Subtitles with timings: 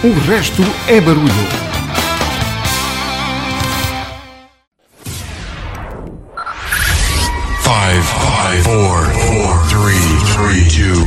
[0.00, 1.26] O resto é barulho.
[7.62, 9.98] Five, five, four, four, three,
[10.36, 11.00] three, two,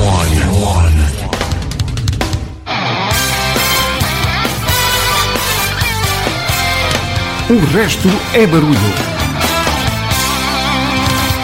[0.00, 0.32] one,
[0.64, 0.96] one.
[7.50, 8.94] O resto é barulho.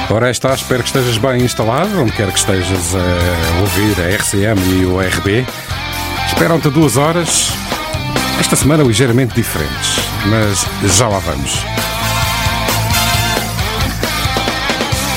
[0.08, 4.80] Ora, está, espero que estejas bem instalado, onde quer que estejas a ouvir a RCM
[4.80, 5.46] e o RB.
[6.42, 7.52] Esperam-te duas horas,
[8.40, 9.94] esta semana ligeiramente diferentes,
[10.26, 11.64] mas já lá vamos.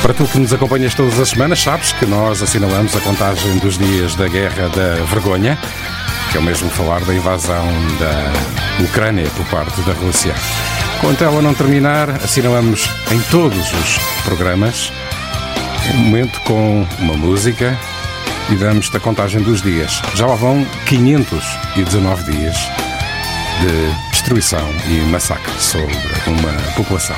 [0.04, 3.76] Para tu que nos acompanhas todas as semanas, sabes que nós assinalamos a contagem dos
[3.76, 5.58] dias da Guerra da Vergonha,
[6.32, 7.66] que é o mesmo falar da invasão
[8.00, 10.36] da Ucrânia por parte da Rússia.
[11.02, 14.94] Quanto ela não terminar, assinalamos em todos os programas
[15.92, 17.76] um momento com uma música
[18.50, 20.02] e damos-te a contagem dos dias.
[20.14, 22.56] Já lá vão 519 dias
[23.62, 25.96] de destruição e massacre sobre
[26.28, 27.16] uma população.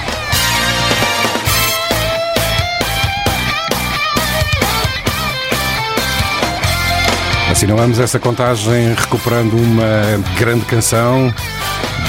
[7.52, 11.34] Assinalamos essa contagem recuperando uma grande canção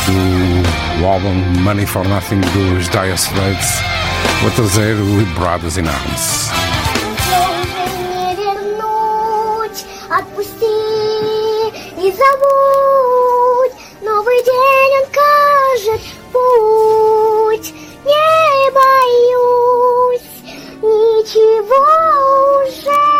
[0.07, 3.83] do álbum Money for Nothing dos Dire Straits.
[4.43, 6.68] Vou trazer o Brothers in Arms.
[12.28, 13.72] забудь.
[14.02, 17.74] Новый день он кажет путь.
[18.06, 20.22] Не боюсь
[20.82, 21.84] ничего
[22.64, 23.14] уже.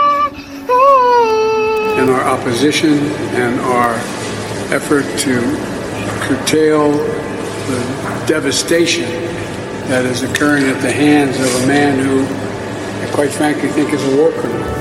[2.04, 2.98] in our opposition
[3.40, 3.94] and our
[4.76, 5.40] effort to
[6.28, 9.06] curtail the devastation
[9.88, 12.26] that is occurring at the hands of a man who,
[13.06, 14.77] I quite frankly, think is a war criminal.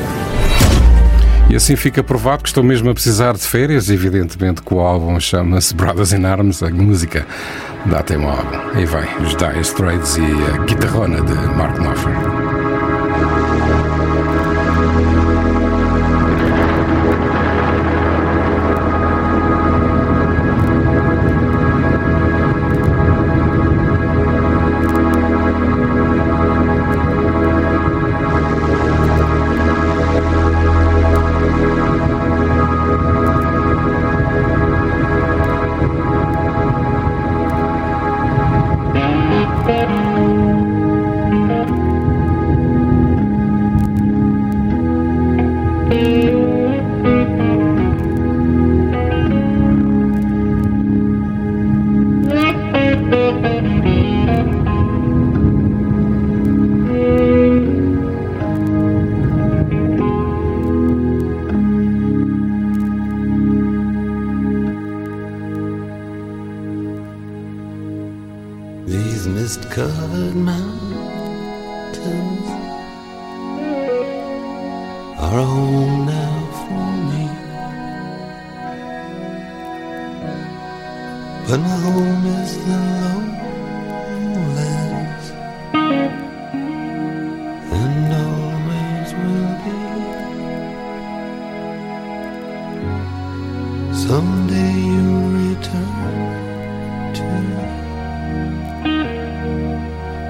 [1.49, 3.89] E assim fica provado que estou mesmo a precisar de férias.
[3.89, 7.25] Evidentemente que o álbum chama-se Brothers in Arms, a música
[7.85, 8.57] dá tema ao álbum.
[8.73, 12.66] Aí vai, os Dire Straits e a guitarrona de Mark Knopfler.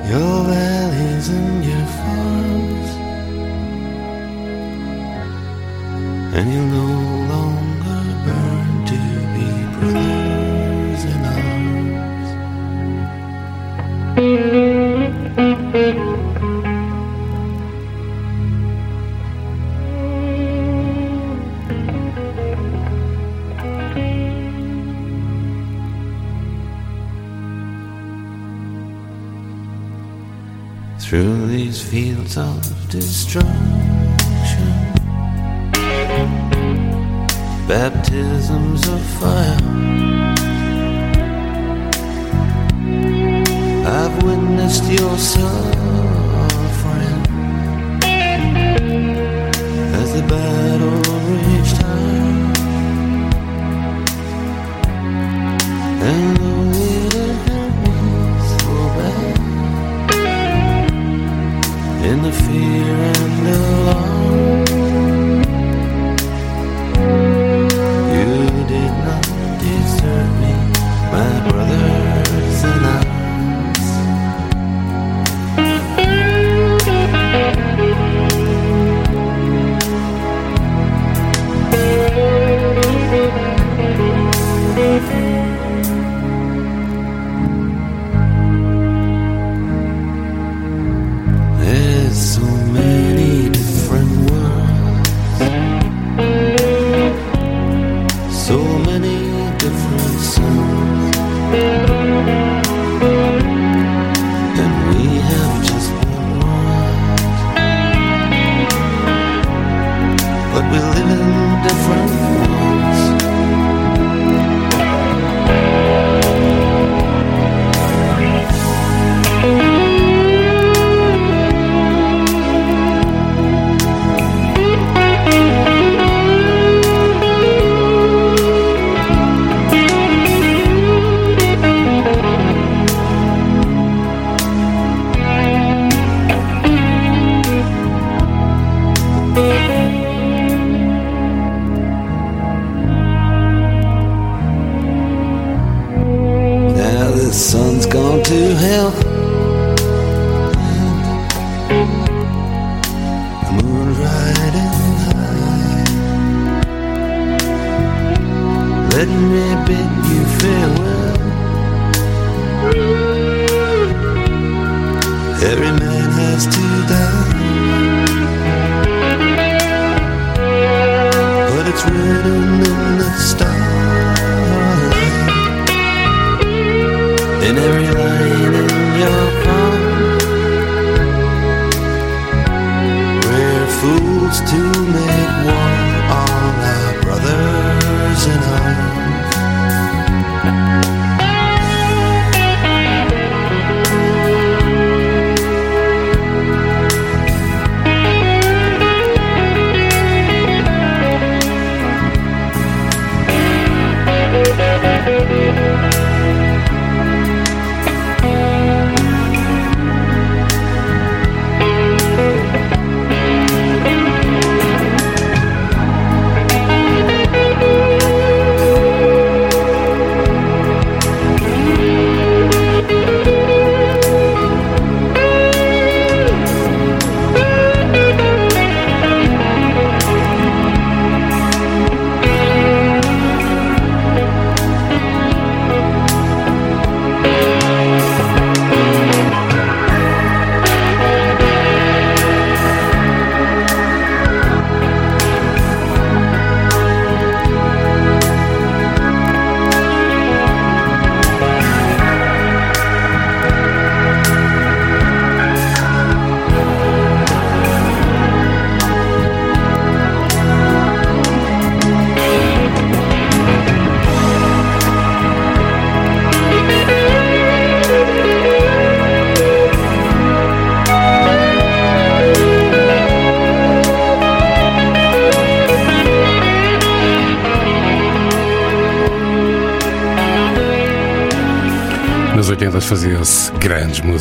[0.09, 2.90] Your valleys and your farms,
[6.35, 6.97] and you'll no
[32.37, 33.51] of destruction,
[37.67, 39.57] baptisms of fire.
[43.87, 46.16] I've witnessed your suffering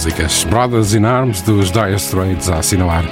[0.07, 0.45] músicas.
[0.45, 3.05] Brothers in Arms dos Dire Straits a assinalar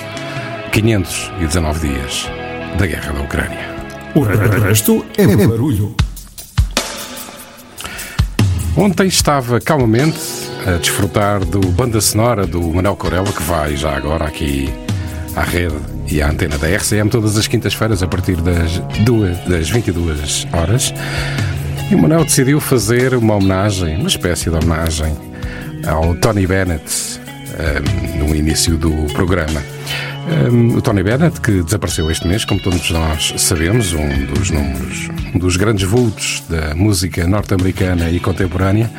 [0.70, 2.30] 519 dias
[2.78, 3.74] da guerra da Ucrânia.
[4.14, 5.96] O resto é barulho.
[8.76, 10.18] Ontem estava calmamente
[10.66, 14.72] a desfrutar do banda sonora do Manuel Corella, que vai já agora aqui
[15.34, 15.74] à rede
[16.08, 20.94] e à antena da RCM todas as quintas-feiras a partir das, duas, das 22 horas.
[21.90, 25.23] E o Manuel decidiu fazer uma homenagem, uma espécie de homenagem
[25.86, 27.20] ao Tony Bennett
[27.58, 29.62] ehm, no início do programa.
[30.30, 35.08] Ehm, o Tony Bennett, que desapareceu este mês, como todos nós sabemos, um dos números,
[35.34, 38.90] um dos grandes vultos da música norte-americana e contemporânea.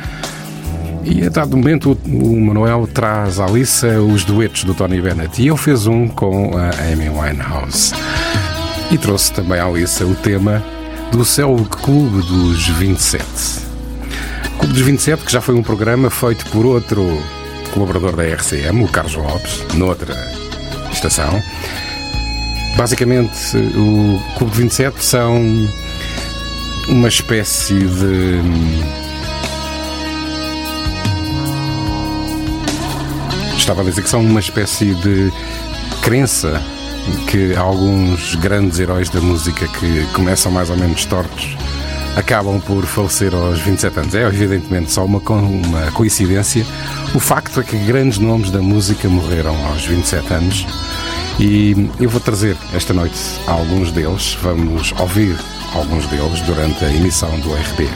[1.04, 5.48] E a dado momento o Manuel traz à liça os duetos do Tony Bennett e
[5.48, 7.92] ele fez um com a Amy Winehouse.
[8.90, 10.62] E trouxe também à liça o tema
[11.12, 13.65] do Céu Clube dos 27.
[14.76, 17.02] Dos 27, que já foi um programa feito por outro
[17.72, 20.14] colaborador da RCM, o Carlos Lopes, noutra
[20.92, 21.42] estação.
[22.76, 25.42] Basicamente, o Clube de 27 são
[26.90, 28.42] uma espécie de.
[33.56, 35.32] Estava a dizer que são uma espécie de
[36.02, 36.62] crença
[37.30, 41.56] que alguns grandes heróis da música que começam mais ou menos tortos
[42.16, 44.14] acabam por falecer aos 27 anos.
[44.14, 46.66] É evidentemente só uma, uma coincidência.
[47.14, 50.66] O facto é que grandes nomes da música morreram aos 27 anos
[51.38, 54.36] e eu vou trazer esta noite alguns deles.
[54.42, 55.36] Vamos ouvir
[55.74, 57.88] alguns deles durante a emissão do RB.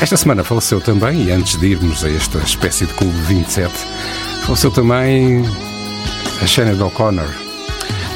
[0.00, 3.70] Esta semana faleceu também, e antes de irmos a esta espécie de clube 27,
[4.46, 5.44] faleceu também
[6.42, 7.28] a Shannon O'Connor,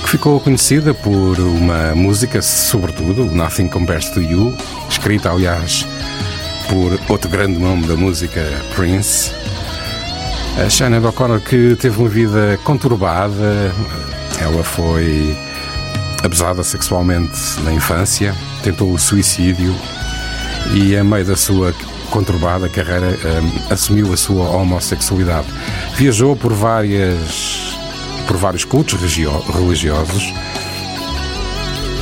[0.04, 4.54] que ficou conhecida por uma música, sobretudo, Nothing Compares to You,
[4.88, 5.86] escrita, aliás,
[6.68, 8.42] por outro grande nome da música,
[8.74, 9.32] Prince.
[10.62, 13.72] A Shannon O'Connor, que teve uma vida conturbada,
[14.38, 15.36] ela foi
[16.22, 19.74] abusada sexualmente na infância, tentou o suicídio
[20.74, 21.74] e, a meio da sua
[22.10, 25.48] conturbada carreira, hum, assumiu a sua homossexualidade.
[25.96, 27.73] Viajou por várias
[28.26, 30.32] por vários cultos religiosos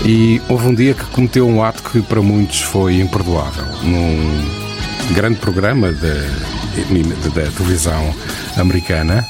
[0.05, 3.65] e houve um dia que cometeu um ato que para muitos foi imperdoável.
[3.83, 8.15] Num grande programa da televisão
[8.57, 9.25] americana,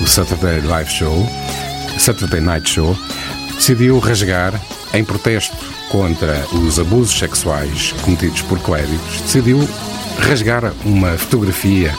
[0.00, 1.28] o Saturday Live Show,
[1.98, 2.96] Saturday Night Show,
[3.56, 4.58] decidiu rasgar,
[4.94, 5.56] em protesto
[5.90, 9.68] contra os abusos sexuais cometidos por clérigos, decidiu
[10.18, 11.94] rasgar uma fotografia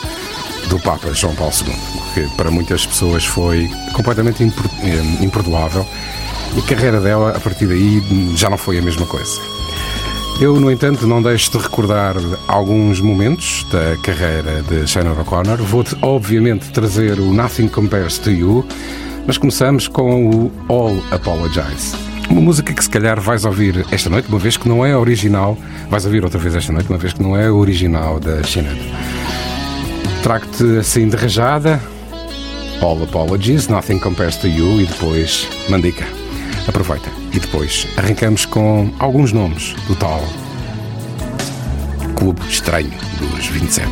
[0.71, 1.75] do Papa João Paulo II,
[2.13, 5.85] que para muitas pessoas foi completamente eh, imperdoável
[6.55, 8.01] e a carreira dela, a partir daí,
[8.37, 9.41] já não foi a mesma coisa.
[10.39, 12.15] Eu, no entanto, não deixo de recordar
[12.47, 15.57] alguns momentos da carreira de Shannon O'Connor.
[15.57, 18.65] Vou, obviamente, trazer o Nothing Compares to You,
[19.27, 21.95] mas começamos com o All Apologize.
[22.29, 25.57] Uma música que se calhar vais ouvir esta noite, uma vez que não é original,
[25.89, 28.77] vais ouvir outra vez esta noite, uma vez que não é original da Shannon.
[30.23, 31.81] Trago-te assim de rajada.
[32.81, 34.81] All apologies, nothing compares to you.
[34.81, 36.05] E depois, Mandica.
[36.67, 37.09] Aproveita.
[37.33, 40.21] E depois, arrancamos com alguns nomes do tal
[42.15, 43.89] Clube Estranho dos 27.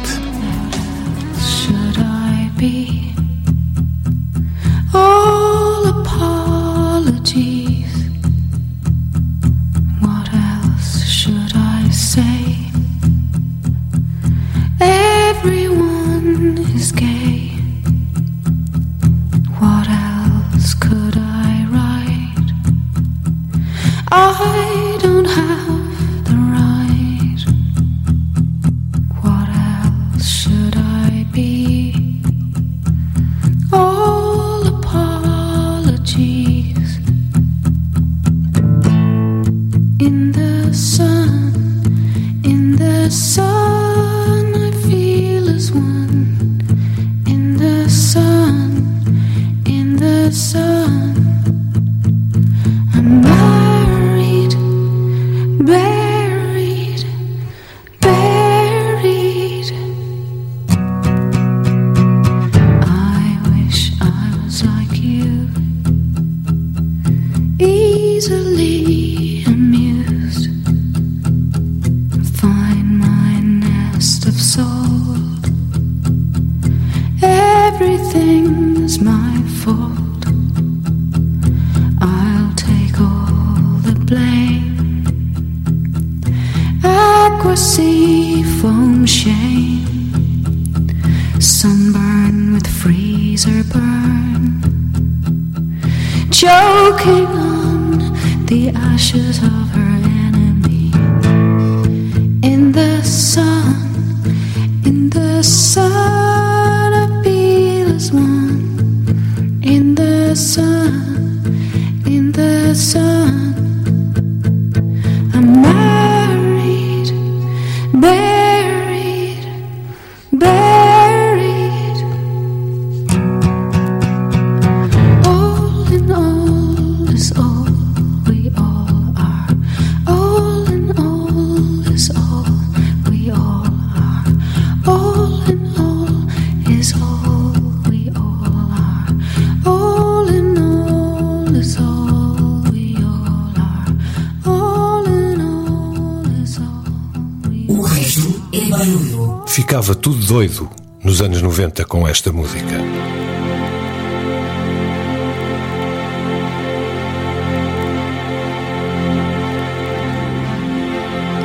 [152.19, 152.75] esta música.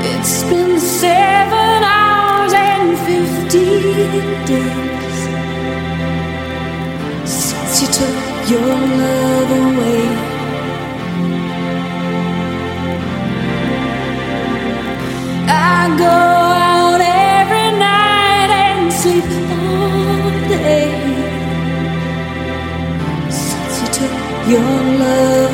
[0.02, 5.18] It's been seven hours and fifteen days
[7.24, 9.23] since you took your love.
[24.54, 25.53] your love.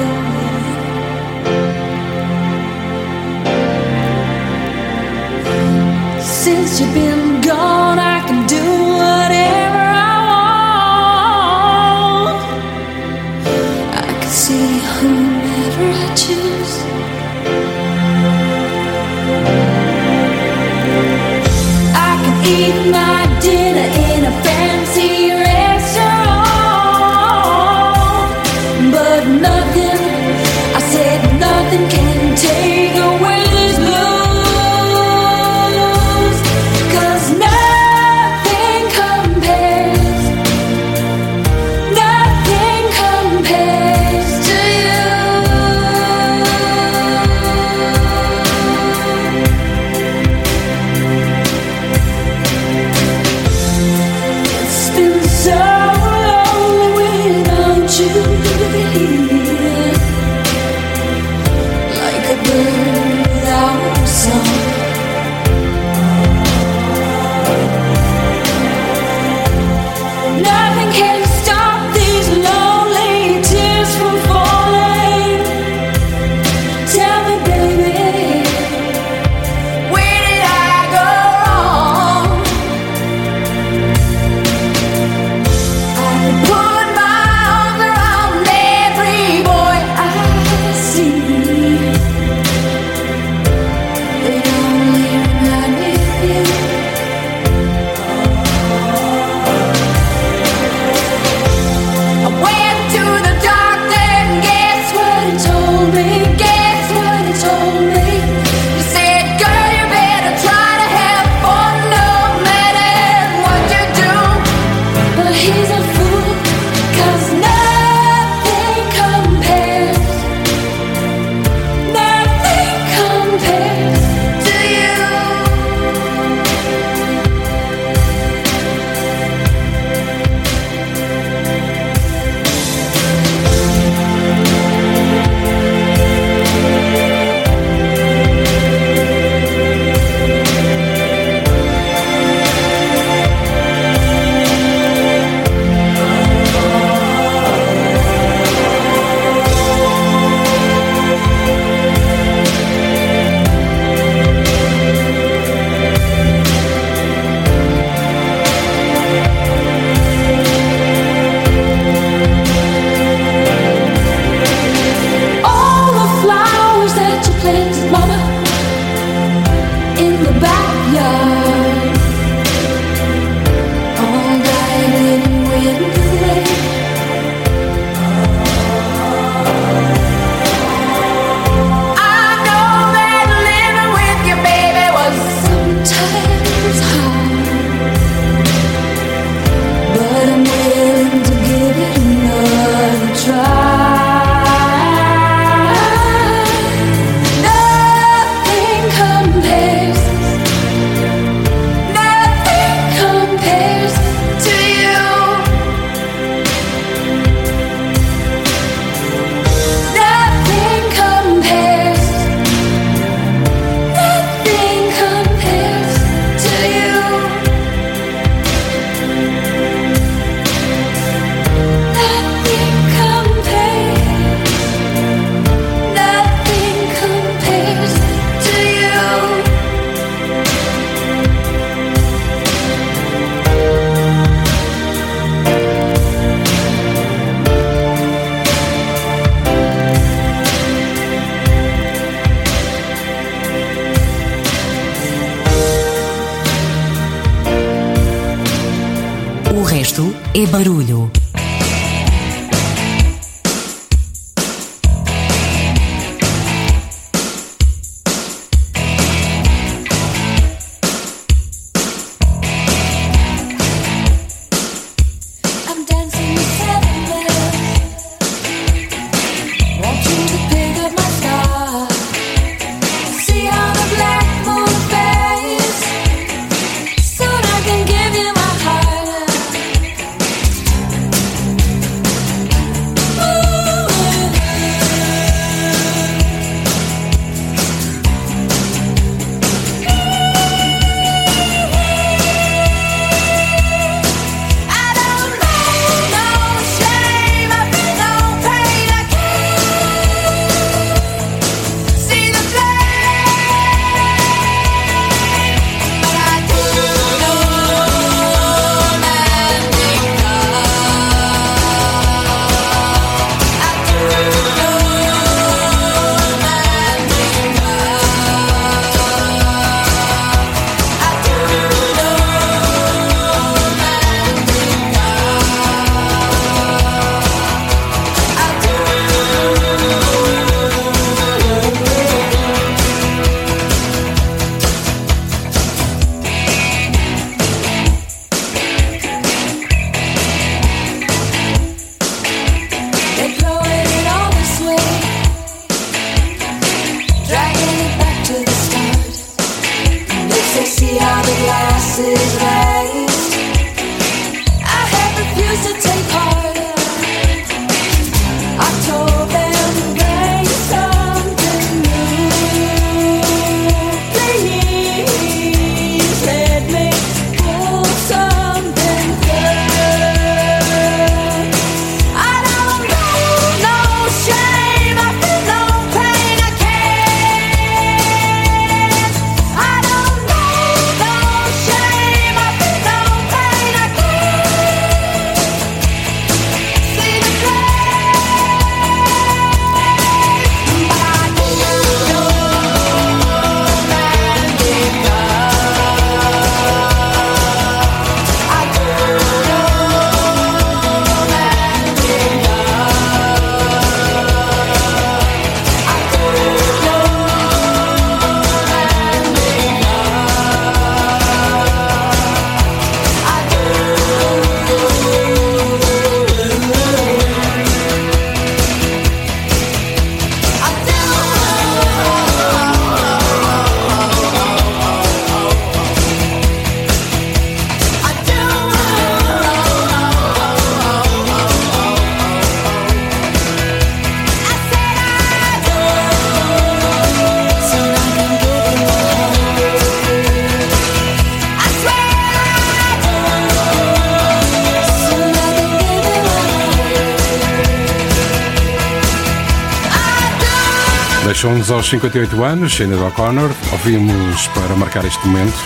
[451.40, 453.50] Deixou-nos aos 58 anos, Shane O'Connor.
[453.72, 455.57] Ouvimos para marcar este momento.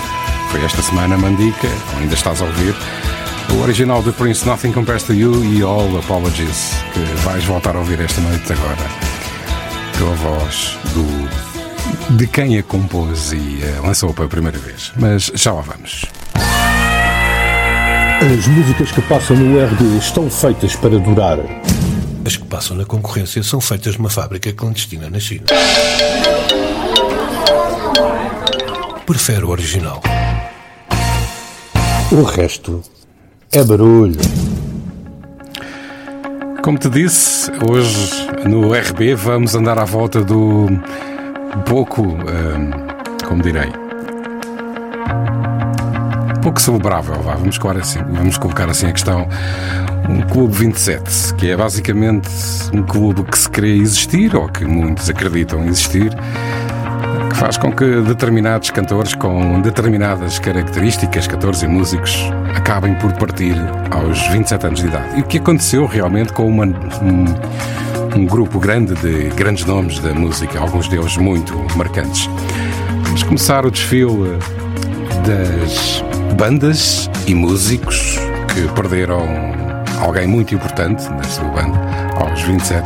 [0.53, 1.67] Foi esta semana Mandica,
[1.99, 2.77] ainda estás a ouvir.
[3.53, 7.81] O original de Prince Nothing Compares to You e All Apologies, que vais voltar a
[7.81, 8.89] ouvir esta noite agora.
[9.99, 14.93] Pela voz do de quem a compôs e eh, lançou pela primeira vez.
[14.97, 16.05] Mas já lá vamos.
[18.21, 21.39] As músicas que passam no RD estão feitas para durar.
[22.55, 25.47] Passam na concorrência são feitas numa fábrica clandestina na China.
[29.05, 30.01] Prefere o original.
[32.13, 32.81] O resto
[33.51, 34.21] é barulho.
[36.63, 40.69] Como te disse, hoje no RB vamos andar à volta do
[41.67, 42.71] pouco, hum,
[43.27, 43.73] como direi,
[46.55, 49.27] pouco celebrável, vá, vamos colocar assim, vamos colocar assim a questão,
[50.09, 52.29] um clube 27, que é basicamente
[52.73, 56.11] um clube que se crê existir, ou que muitos acreditam existir,
[57.29, 62.17] que faz com que determinados cantores com determinadas características, cantores e músicos,
[62.55, 63.57] acabem por partir
[63.91, 65.19] aos 27 anos de idade.
[65.19, 70.15] E o que aconteceu realmente com uma, um, um grupo grande de grandes nomes da
[70.15, 72.31] música, alguns deles muito marcantes.
[73.03, 74.39] Vamos começar o desfile
[75.27, 76.04] das
[76.37, 78.19] bandas e músicos
[78.53, 79.23] que perderam
[80.01, 81.79] alguém muito importante na sua banda
[82.17, 82.83] aos 27,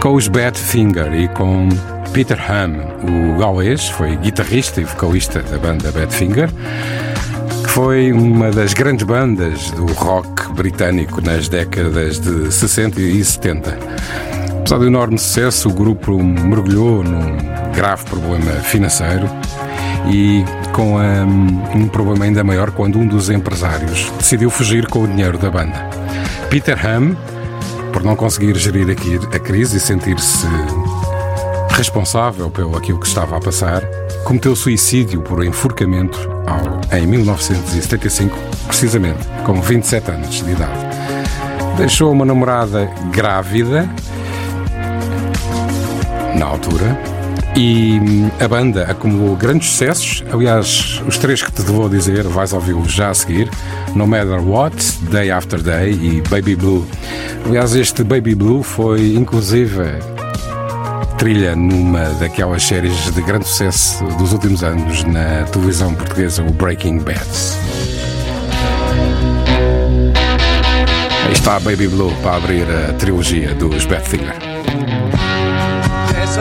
[0.00, 1.68] com os Badfinger e com
[2.12, 6.50] Peter Ham, o galês, foi guitarrista e vocalista da banda Badfinger,
[7.64, 13.78] que Foi uma das grandes bandas do rock britânico nas décadas de 60 e 70.
[14.60, 17.36] Apesar do enorme sucesso, o grupo mergulhou num
[17.74, 19.28] grave problema financeiro
[20.10, 25.08] e com um, um problema ainda maior quando um dos empresários decidiu fugir com o
[25.08, 25.88] dinheiro da banda.
[26.50, 27.16] Peter Ham,
[27.92, 30.46] por não conseguir gerir aqui a crise e sentir-se
[31.70, 33.82] responsável pelo aquilo que estava a passar,
[34.24, 38.36] cometeu suicídio por enforcamento ao, em 1975,
[38.66, 40.92] precisamente com 27 anos de idade.
[41.76, 43.88] Deixou uma namorada grávida
[46.36, 47.11] na altura
[47.56, 50.24] e hum, a banda acumulou grandes sucessos.
[50.32, 53.50] Aliás, os três que te vou dizer, vais ouvi-los já a seguir:
[53.94, 54.76] No Matter What,
[55.10, 56.86] Day After Day e Baby Blue.
[57.46, 59.82] Aliás, este Baby Blue foi inclusive
[61.18, 66.98] trilha numa daquelas séries de grande sucesso dos últimos anos na televisão portuguesa, o Breaking
[66.98, 67.20] Bad.
[71.26, 74.34] Aí está a Baby Blue para abrir a trilogia dos Badfinger.
[76.18, 76.36] Yes,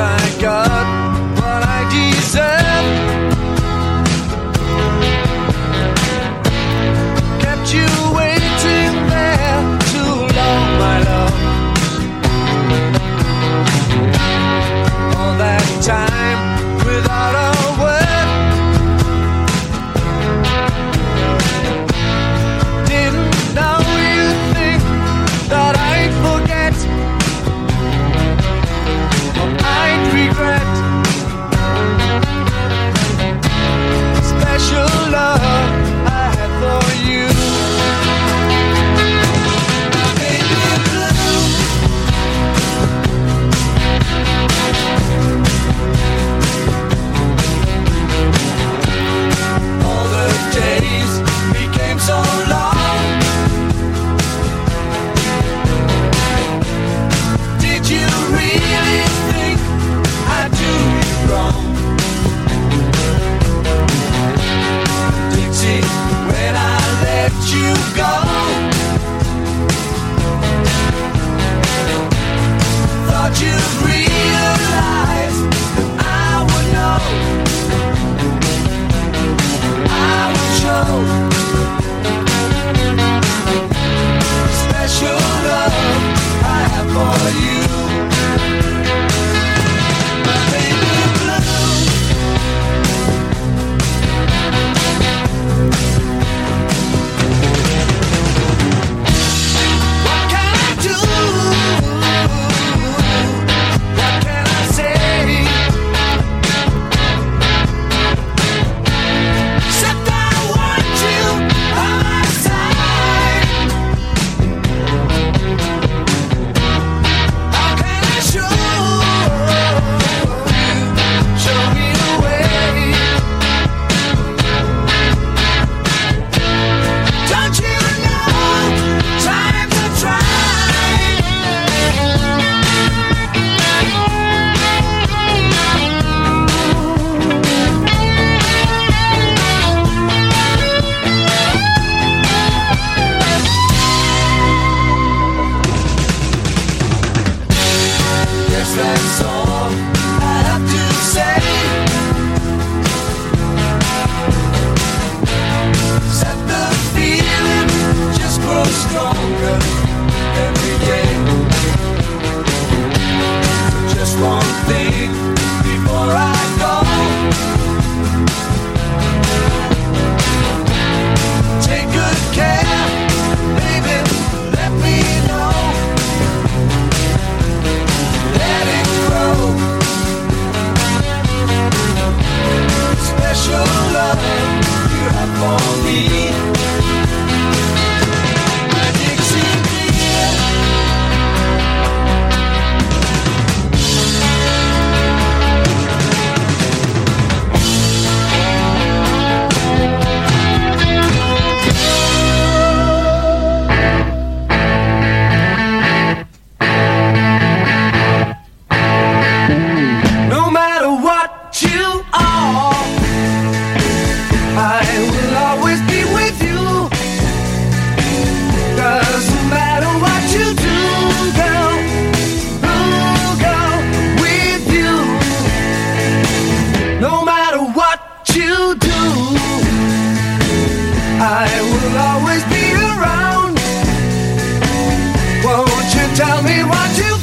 [236.22, 237.21] Tell me what you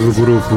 [0.00, 0.54] do grupo,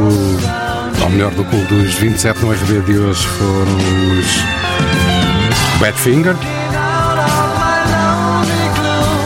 [1.03, 6.35] ou melhor, do clube dos 27 no RB de hoje foram os Badfinger.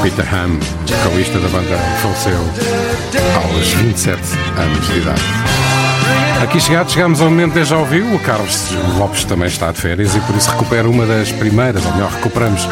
[0.02, 0.58] Peter Ham,
[0.88, 2.40] vocalista da banda, faleceu
[3.36, 4.20] aos 27
[4.58, 5.22] anos de idade.
[6.42, 8.16] Aqui chegados, chegamos ao momento de já ouviu.
[8.16, 11.94] O Carlos Lopes também está de férias e por isso recupera uma das primeiras, ou
[11.94, 12.68] melhor, recuperamos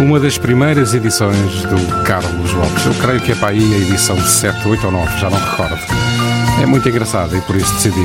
[0.00, 2.86] uma das primeiras edições do Carlos Lopes.
[2.86, 6.01] Eu creio que é para aí a edição 7, 8 ou 9, já não recordo.
[6.62, 8.02] É muito engraçada e por isso decidi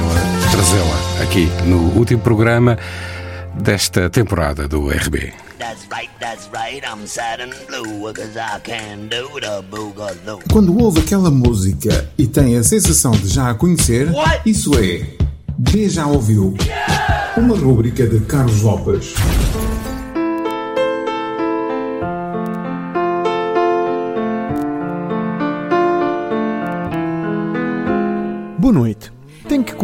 [0.50, 2.76] trazê-la aqui no último programa
[3.54, 5.32] desta temporada do RB.
[10.52, 14.10] Quando ouve aquela música e tem a sensação de já a conhecer,
[14.44, 15.06] isso é
[15.56, 16.56] D já ouviu.
[17.38, 19.14] Uma rúbrica de Carlos Lopes.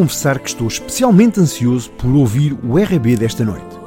[0.04, 3.80] Confessar que estou especialmente ansioso por ouvir o RB desta noite.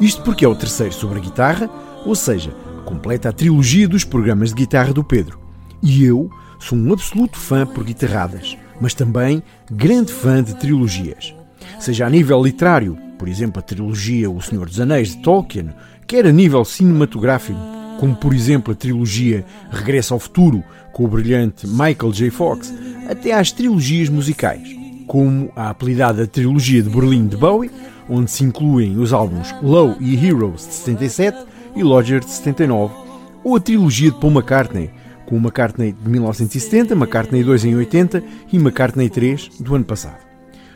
[0.00, 1.68] Isto porque é o terceiro sobre a guitarra,
[2.06, 2.52] ou seja,
[2.84, 5.36] completa a trilogia dos programas de guitarra do Pedro.
[5.82, 11.34] E eu sou um absoluto fã por guitarradas, mas também grande fã de trilogias.
[11.80, 15.70] Seja a nível literário, por exemplo, a trilogia O Senhor dos Anéis de Tolkien,
[16.06, 17.58] quer a nível cinematográfico,
[17.98, 20.62] como por exemplo a trilogia Regresso ao Futuro,
[20.92, 22.30] com o brilhante Michael J.
[22.30, 22.72] Fox,
[23.08, 27.70] até às trilogias musicais, como a apelidada Trilogia de Berlim de Bowie,
[28.08, 31.38] onde se incluem os álbuns Low e Heroes de 77
[31.76, 32.94] e Lodger de 79,
[33.42, 34.90] ou a trilogia de Paul McCartney,
[35.26, 40.18] com McCartney de 1970, McCartney 2 em 80 e McCartney 3 do ano passado.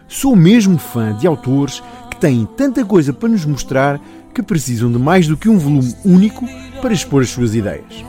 [0.06, 4.00] Sou mesmo fã de autores que têm tanta coisa para nos mostrar
[4.34, 6.46] que precisam de mais do que um volume único
[6.80, 8.04] para expor as suas ideias.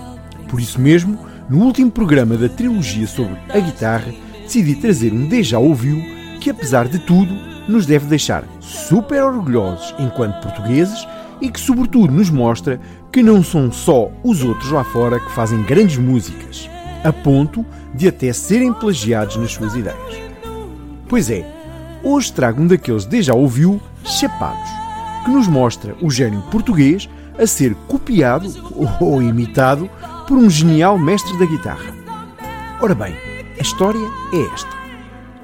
[0.47, 4.13] Por isso mesmo, no último programa da trilogia sobre a guitarra,
[4.49, 6.03] decidi trazer um Deja Ouviu
[6.41, 7.31] que, apesar de tudo,
[7.67, 11.07] nos deve deixar super orgulhosos enquanto portugueses
[11.39, 12.81] e que, sobretudo, nos mostra
[13.11, 16.67] que não são só os outros lá fora que fazem grandes músicas,
[17.03, 20.19] a ponto de até serem plagiados nas suas ideias.
[21.07, 21.45] Pois é,
[22.03, 24.69] hoje trago um daqueles Deja Ouviu chapados,
[25.23, 28.51] que que nos mostra o gênio português a ser copiado
[28.99, 29.87] ou imitado
[30.27, 31.93] por um genial mestre da guitarra.
[32.81, 33.28] Ora bem,
[33.59, 33.99] a história
[34.33, 34.79] é esta.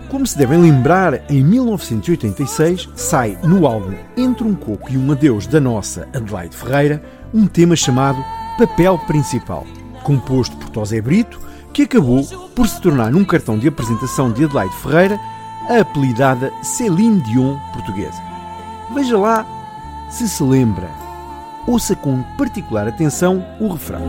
[0.10, 5.46] Como se devem lembrar, em 1986 sai no álbum Entre um Coco e um Adeus
[5.46, 7.04] da nossa Adelaide Ferreira
[7.34, 8.24] um tema chamado
[8.58, 9.66] Papel Principal,
[10.04, 11.40] composto por Tosé Brito,
[11.74, 12.24] que acabou
[12.56, 15.20] por se tornar num cartão de apresentação de Adelaide Ferreira
[15.70, 18.22] a apelidada Céline Dion portuguesa.
[18.94, 19.46] Veja lá
[20.10, 20.90] se se lembra.
[21.68, 24.04] Ouça com particular atenção o refrão.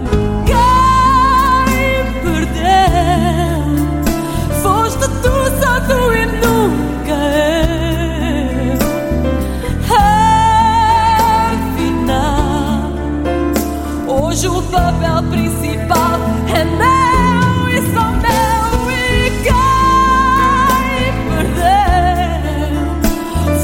[14.76, 16.20] Papel principal
[16.54, 18.66] é meu e só meu.
[18.90, 22.44] E quem perdeu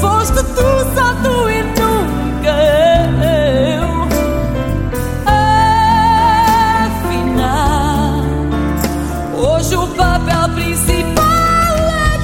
[0.01, 2.55] foste tu, só tu e nunca
[3.23, 3.89] eu.
[7.35, 8.23] Afinal,
[9.37, 12.17] hoje o papel principal é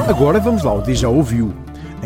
[0.00, 0.10] meu.
[0.10, 1.54] Agora vamos lá ao Deja Ouviu.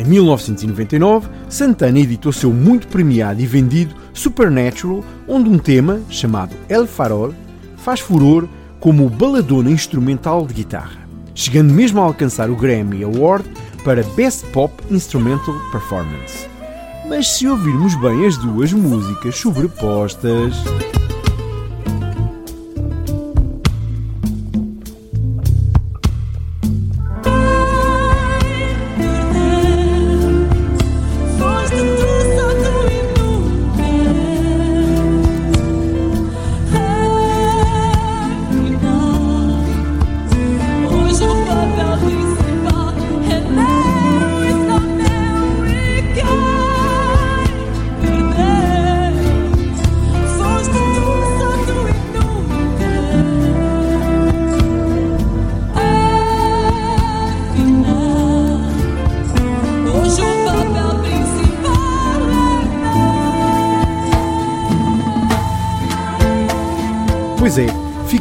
[0.03, 6.89] Em 1999, Santana editou seu muito premiado e vendido Supernatural, onde um tema, chamado El
[6.89, 7.33] Farol,
[7.77, 8.49] faz furor
[8.81, 13.49] como baladona instrumental de guitarra, chegando mesmo a alcançar o Grammy Award
[13.85, 16.49] para Best Pop Instrumental Performance.
[17.09, 20.65] Mas se ouvirmos bem as duas músicas sobrepostas.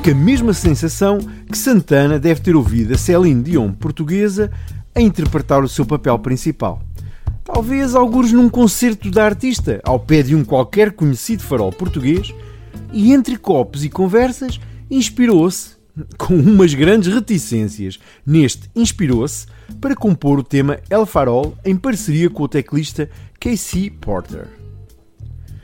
[0.02, 4.52] Fica a sensação que Santana deve ter ouvido a Céline Dion portuguesa
[4.96, 6.82] a interpretar o seu papel principal.
[7.44, 12.34] Talvez alguns num concerto da artista, ao pé de um qualquer conhecido farol português,
[12.92, 15.76] e entre copos e conversas, inspirou-se,
[16.18, 19.46] com umas grandes reticências, neste inspirou-se
[19.80, 23.08] para compor o tema El Farol em parceria com o teclista
[23.40, 24.61] Casey Porter.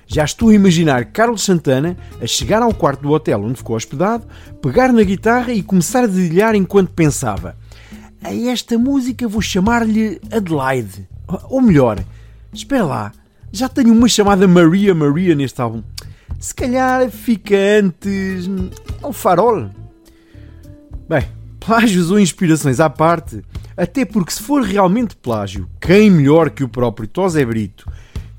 [0.07, 4.25] Já estou a imaginar Carlos Santana a chegar ao quarto do hotel onde ficou hospedado,
[4.61, 7.57] pegar na guitarra e começar a dedilhar enquanto pensava:
[8.23, 11.07] A esta música vou chamar-lhe Adelaide.
[11.49, 11.99] Ou melhor,
[12.53, 13.11] espera lá,
[13.51, 15.83] já tenho uma chamada Maria Maria neste álbum.
[16.39, 18.49] Se calhar fica antes.
[19.01, 19.69] ao farol.
[21.09, 21.27] Bem,
[21.59, 23.43] plágios ou inspirações à parte,
[23.75, 27.91] até porque se for realmente plágio, quem melhor que o próprio Tosé Brito,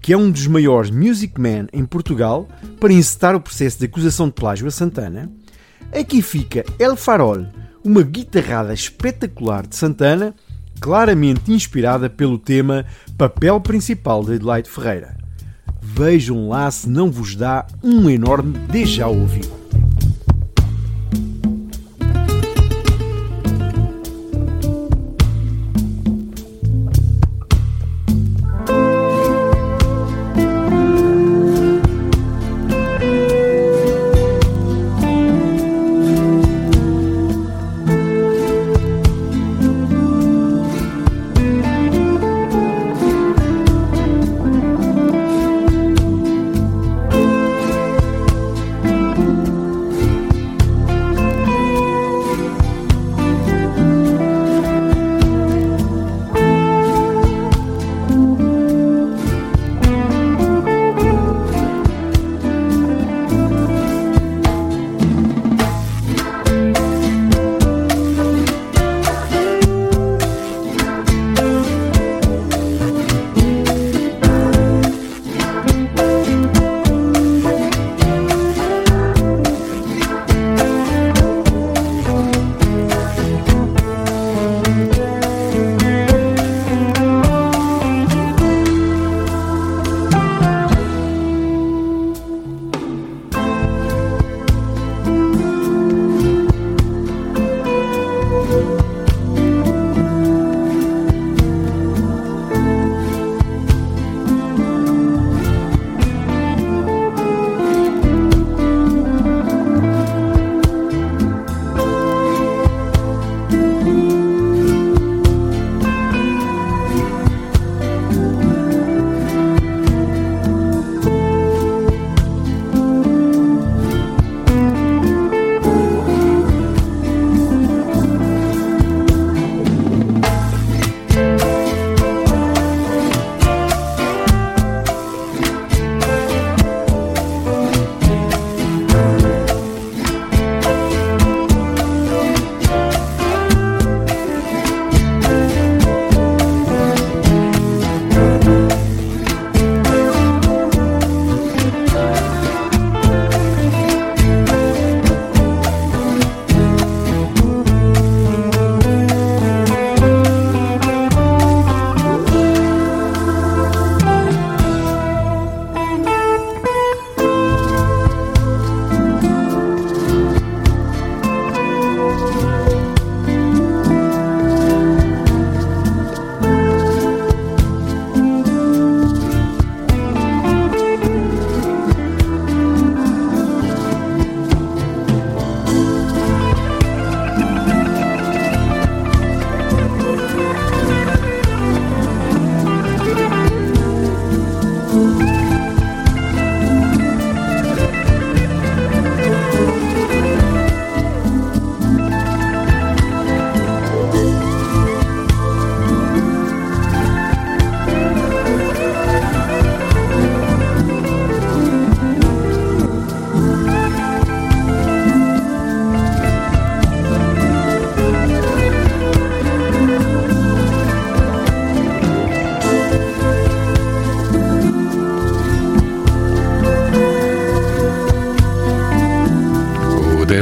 [0.09, 2.49] que é um dos maiores music men em Portugal,
[2.81, 5.31] para encetar o processo de acusação de plágio a Santana?
[5.93, 7.45] Aqui fica El Farol,
[7.85, 10.35] uma guitarrada espetacular de Santana,
[10.81, 12.87] claramente inspirada pelo tema
[13.19, 15.15] Papel Principal de Adelaide Ferreira.
[15.83, 19.58] Vejam lá se não vos dá um enorme déjà ouviu.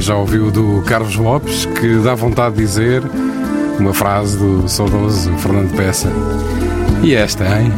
[0.06, 3.02] Já ouviu do Carlos Lopes, que dá vontade de dizer
[3.76, 6.08] uma frase do saudoso Fernando Peça.
[7.02, 7.72] E esta, hein?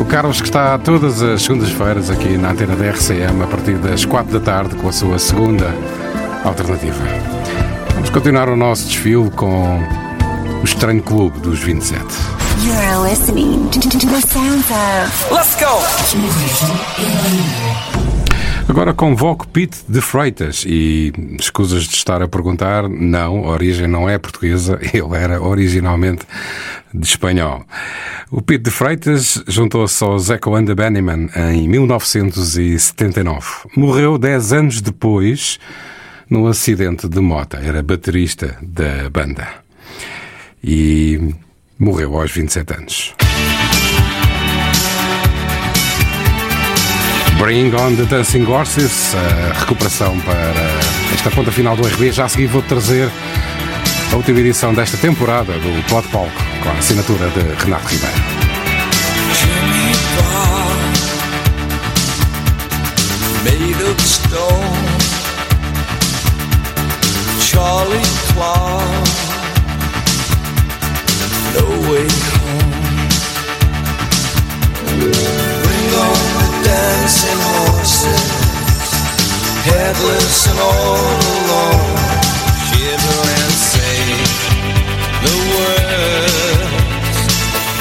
[0.00, 4.06] O Carlos que está todas as segundas-feiras aqui na antena da RCM a partir das
[4.06, 5.74] 4 da tarde com a sua segunda
[6.42, 7.04] alternativa.
[7.92, 9.78] Vamos continuar o nosso desfile com
[10.62, 12.02] o Estranho Clube dos 27.
[12.64, 15.30] You're listening to, to the sounds of.
[15.30, 15.82] Let's go!
[18.72, 24.08] Agora convoco Pete de Freitas e escusas de estar a perguntar, não, a origem não
[24.08, 26.24] é portuguesa, ele era originalmente
[26.94, 27.66] de espanhol.
[28.30, 30.74] O Pete de Freitas juntou-se ao Zeco and the
[31.52, 33.46] em 1979.
[33.76, 35.60] Morreu 10 anos depois
[36.30, 37.58] num acidente de moto.
[37.58, 39.48] Era baterista da banda.
[40.64, 41.34] E
[41.78, 43.14] morreu aos 27 anos.
[47.42, 50.54] Bring on the Dancing Horses, a recuperação para
[51.12, 52.12] esta ponta final do RB.
[52.12, 53.10] Já a seguir vou trazer
[54.12, 56.30] a última edição desta temporada do Pod Palco,
[56.62, 58.14] com a assinatura de Renato Ribeiro.
[63.42, 64.62] Made of stone.
[67.40, 68.00] Charlie
[71.54, 72.72] no way home.
[75.00, 76.31] Bring on
[76.72, 78.88] dancing horses,
[79.68, 81.96] headless and all alone.
[82.66, 83.98] Shiver and say
[85.24, 87.18] the words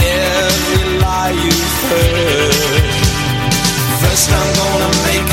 [0.03, 2.87] every lie you've heard.
[4.01, 5.30] First I'm gonna make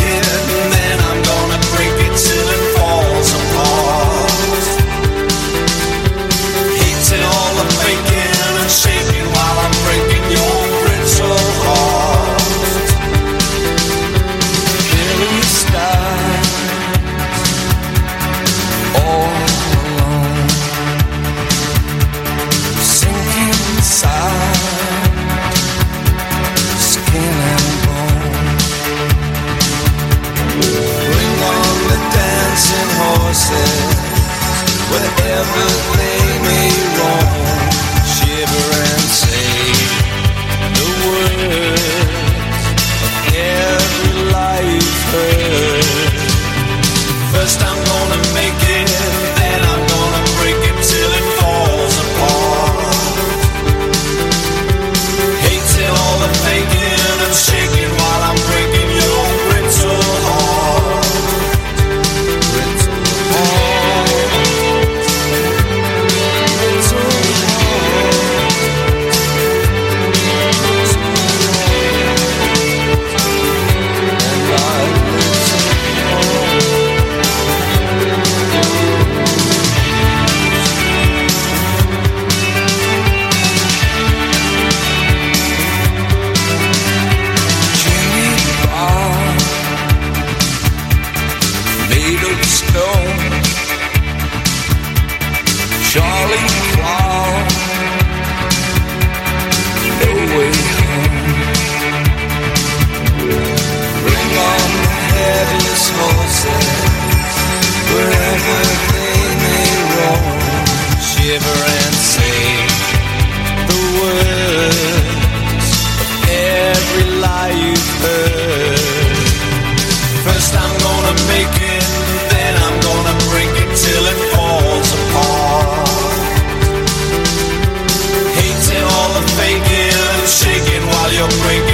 [131.31, 131.68] celebrate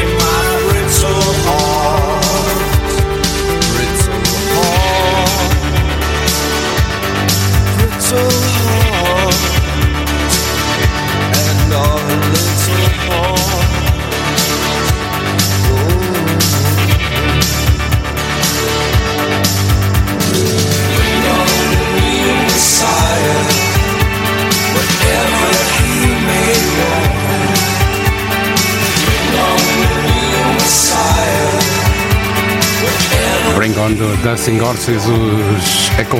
[34.24, 36.16] Dancing Horses, os Echo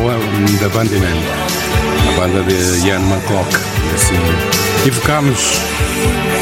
[0.61, 1.17] da Bundyman,
[2.07, 3.49] a banda de Ian McClock.
[3.51, 5.59] E assim, evocámos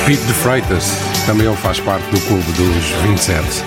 [0.05, 0.93] Pete de Freitas,
[1.25, 3.65] também ele faz parte do clube dos 27.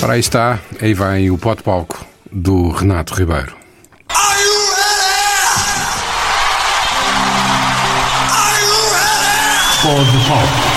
[0.00, 3.54] Para aí está, aí vem o pote palco do Renato Ribeiro.
[9.80, 10.71] Pode palco.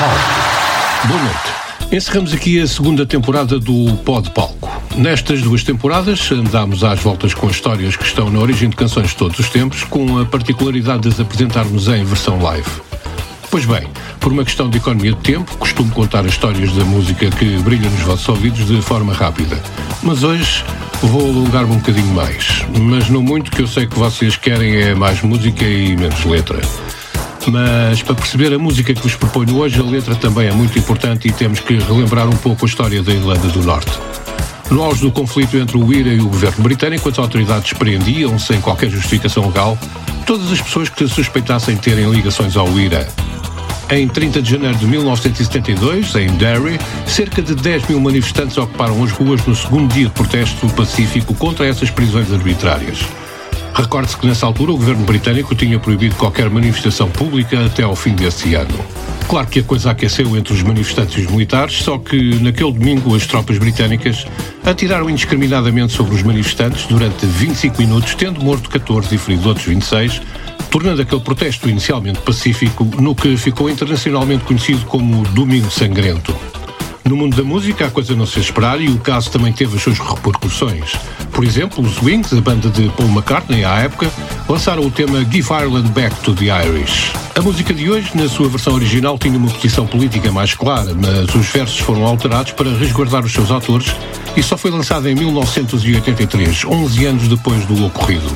[0.00, 1.94] Boa noite.
[1.94, 4.70] Encerramos aqui a segunda temporada do Pó de Palco.
[4.96, 9.16] Nestas duas temporadas andámos às voltas com histórias que estão na origem de canções de
[9.16, 12.70] todos os tempos, com a particularidade de as apresentarmos em versão live.
[13.50, 13.86] Pois bem,
[14.20, 17.90] por uma questão de economia de tempo, costumo contar as histórias da música que brilha
[17.90, 19.62] nos vossos ouvidos de forma rápida.
[20.02, 20.64] Mas hoje
[21.02, 22.64] vou alongar-me um bocadinho mais.
[22.74, 26.58] Mas não muito, que eu sei que vocês querem é mais música e menos letra.
[27.46, 31.28] Mas para perceber a música que vos proponho hoje, a letra também é muito importante
[31.28, 33.92] e temos que relembrar um pouco a história da Irlanda do Norte.
[34.70, 38.60] No auge do conflito entre o IRA e o governo britânico, as autoridades preendiam, sem
[38.60, 39.76] qualquer justificação legal,
[40.24, 43.08] todas as pessoas que suspeitassem terem ligações ao IRA.
[43.90, 49.10] Em 30 de janeiro de 1972, em Derry, cerca de 10 mil manifestantes ocuparam as
[49.10, 53.00] ruas no segundo dia de protesto pacífico contra essas prisões arbitrárias.
[53.74, 58.14] Recorde-se que nessa altura o governo britânico tinha proibido qualquer manifestação pública até ao fim
[58.14, 58.78] desse ano.
[59.28, 63.14] Claro que a coisa aqueceu entre os manifestantes e os militares, só que naquele domingo
[63.14, 64.26] as tropas britânicas
[64.64, 70.20] atiraram indiscriminadamente sobre os manifestantes durante 25 minutos, tendo morto 14 e ferido outros 26,
[70.70, 76.34] tornando aquele protesto inicialmente pacífico no que ficou internacionalmente conhecido como Domingo Sangrento.
[77.04, 79.82] No mundo da música, a coisa não se esperar e o caso também teve as
[79.82, 80.92] suas repercussões.
[81.32, 84.10] Por exemplo, os Wings, a banda de Paul McCartney à época,
[84.48, 87.12] lançaram o tema Give Ireland Back to the Irish.
[87.34, 91.34] A música de hoje, na sua versão original, tinha uma posição política mais clara, mas
[91.34, 93.94] os versos foram alterados para resguardar os seus autores
[94.36, 98.30] e só foi lançada em 1983, 11 anos depois do ocorrido.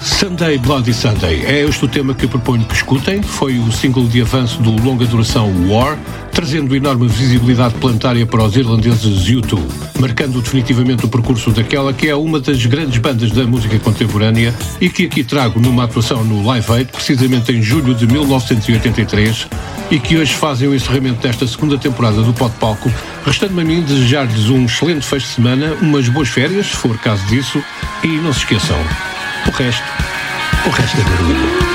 [0.00, 3.20] Sunday Bloody Sunday é este o tema que proponho que escutem.
[3.20, 5.98] Foi o single de avanço do longa duração War,
[6.32, 9.60] trazendo enorme visibilidade planetária para os irlandeses U2,
[9.98, 14.88] marcando definitivamente o percurso daquela que é uma das grandes bandas da música contemporânea e
[14.88, 19.48] que aqui trago numa atuação no Live Aid, precisamente em julho de 1983,
[19.90, 22.90] e que hoje fazem o encerramento desta segunda temporada do Pod Palco,
[23.24, 27.24] restando-me a mim desejar-lhes um excelente fecho de semana, umas boas férias, se for caso
[27.26, 27.62] disso,
[28.04, 28.78] e não se esqueçam,
[29.46, 29.84] o resto,
[30.66, 31.67] o resto é barulho.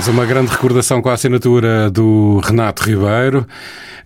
[0.00, 3.46] Mais uma grande recordação com a assinatura do Renato Ribeiro,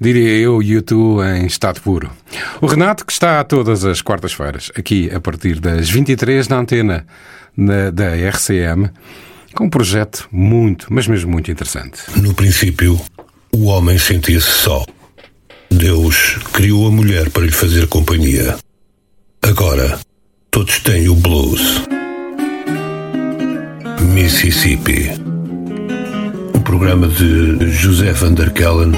[0.00, 2.10] diria eu, YouTube em estado puro.
[2.60, 7.06] O Renato que está todas as quartas-feiras, aqui a partir das 23 na antena
[7.56, 8.90] na- da RCM,
[9.54, 12.00] com um projeto muito, mas mesmo muito interessante.
[12.16, 13.00] No princípio,
[13.52, 14.84] o homem sentia-se só.
[15.70, 18.56] Deus criou a mulher para lhe fazer companhia.
[19.40, 20.00] Agora,
[20.50, 21.82] todos têm o blues.
[24.12, 25.23] Mississippi.
[26.76, 28.90] Programa de José Van der Kellen,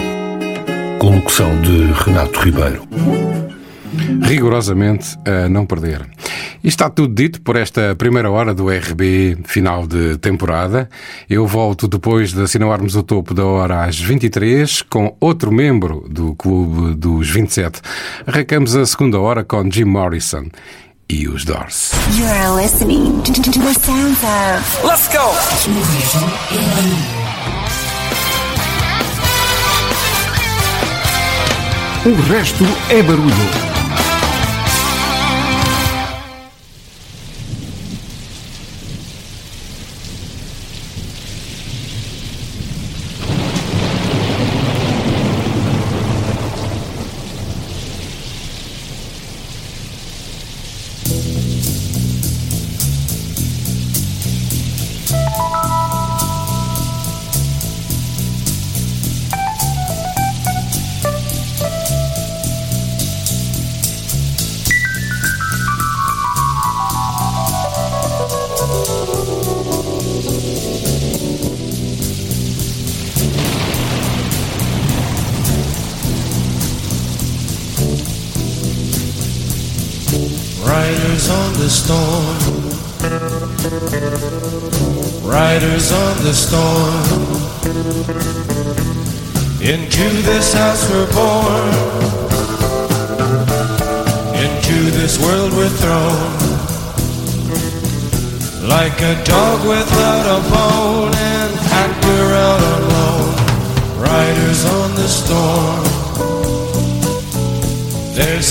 [0.99, 2.89] com locução de Renato Ribeiro.
[4.23, 6.09] rigorosamente a não perder.
[6.65, 10.89] E está tudo dito por esta primeira hora do RB final de temporada.
[11.29, 16.35] Eu volto depois de assinalarmos o topo da hora às 23 com outro membro do
[16.35, 17.83] Clube dos 27.
[18.27, 20.47] Arrancamos a segunda hora com Jim Morrison
[21.11, 21.93] e os Doors.
[22.17, 25.31] You're listening to the sounds of Let's go!
[32.07, 33.76] O resto é barulho.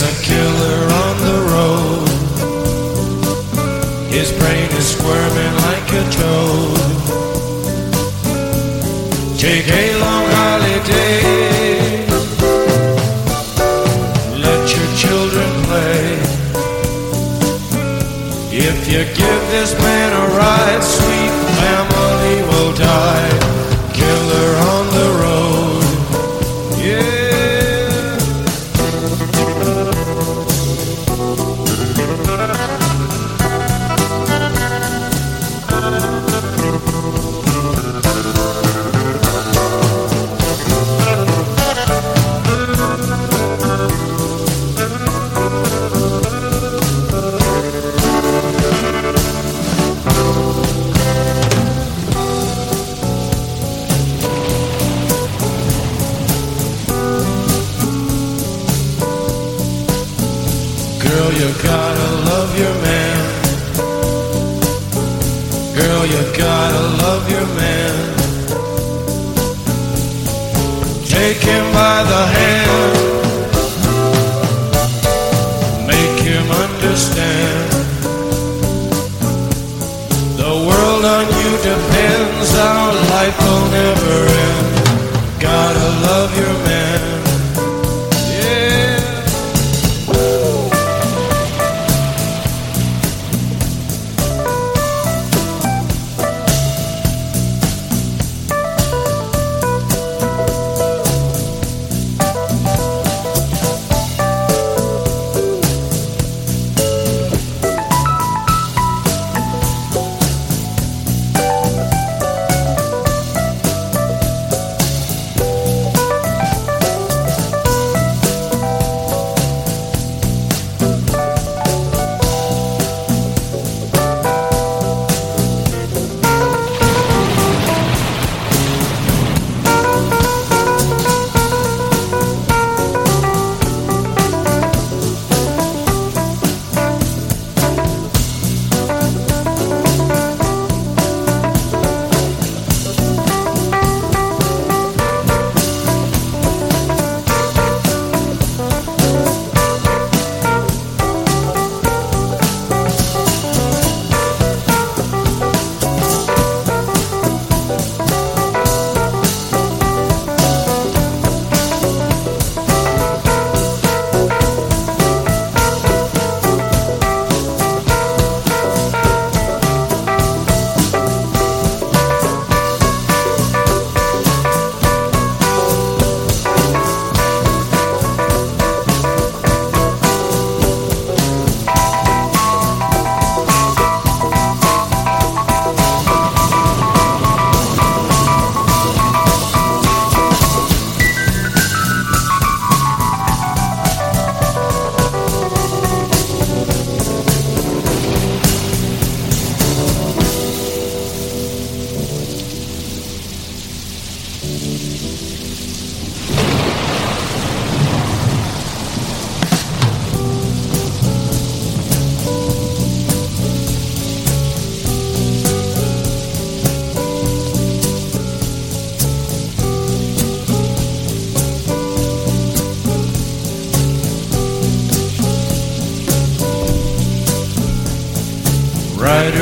[0.05, 2.07] A killer on the road.
[4.13, 6.79] His brain is squirming like a toad.
[9.37, 12.05] Take a long holiday.
[14.45, 16.05] Let your children play.
[18.67, 23.34] If you give this man a ride, sweet family will die.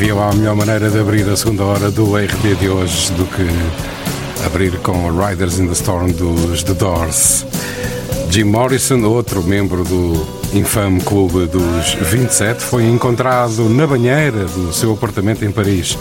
[0.00, 3.26] Havia lá a melhor maneira de abrir a segunda hora do RB de hoje do
[3.26, 3.46] que
[4.46, 7.44] abrir com Riders in the Storm dos The Doors.
[8.30, 14.94] Jim Morrison, outro membro do infame clube dos 27, foi encontrado na banheira do seu
[14.94, 15.98] apartamento em Paris.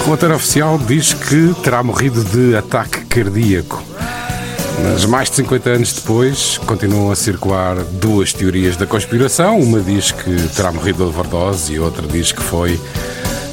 [0.00, 3.91] O relatório oficial diz que terá morrido de ataque cardíaco.
[4.80, 9.58] Mas mais de 50 anos depois, continuam a circular duas teorias da conspiração.
[9.60, 12.80] Uma diz que terá morrido de overdose e outra diz que foi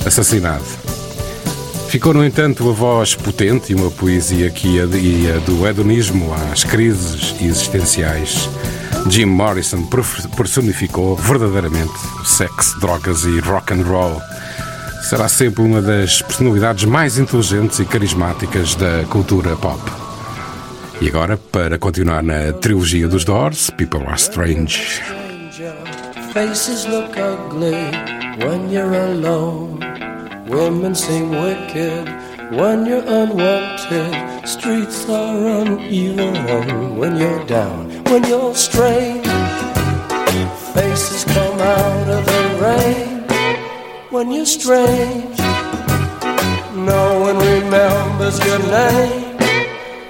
[0.05, 0.63] assassinado.
[1.89, 4.87] Ficou, no entanto, a voz potente e uma poesia que ia
[5.39, 8.47] do hedonismo às crises existenciais.
[9.09, 9.87] Jim Morrison
[10.35, 11.93] personificou verdadeiramente
[12.23, 14.21] sexo, drogas e rock and roll.
[15.01, 19.98] Será sempre uma das personalidades mais inteligentes e carismáticas da cultura pop.
[21.01, 25.01] E agora, para continuar na trilogia dos Doors, People Are Strange.
[26.33, 27.73] Faces look ugly
[28.43, 29.79] when you're alone.
[30.49, 32.05] Women seem wicked
[32.51, 34.11] when you're unwanted.
[34.45, 39.25] Streets are uneven when you're down, when you're strange.
[40.73, 43.23] Faces come out of the rain
[44.09, 45.39] when you're strange.
[46.75, 49.18] No one remembers your name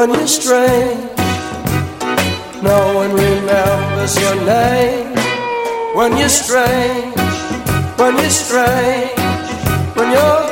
[0.00, 0.96] when you stray.
[2.62, 5.14] No one remembers your name
[5.94, 7.02] when you stray,
[7.98, 9.12] when you stray,
[9.94, 10.49] when you're.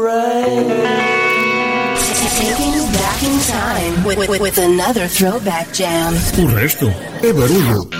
[0.00, 0.68] rain.
[2.38, 6.14] Taking back in time with, with, with another throwback jam.
[6.38, 6.88] O resto
[7.22, 7.99] é barulho.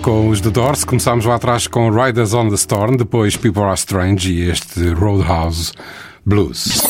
[0.00, 0.84] com os The Doors.
[0.84, 5.72] Começámos lá atrás com Riders on the Storm, depois People Are Strange e este Roadhouse
[6.24, 6.82] Blues.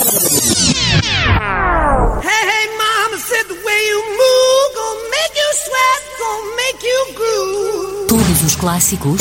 [2.23, 7.15] Hey, hey, mama, said the way you move gonna make you sweat, gonna make you
[7.15, 8.07] groove.
[8.09, 9.21] Todos os clássicos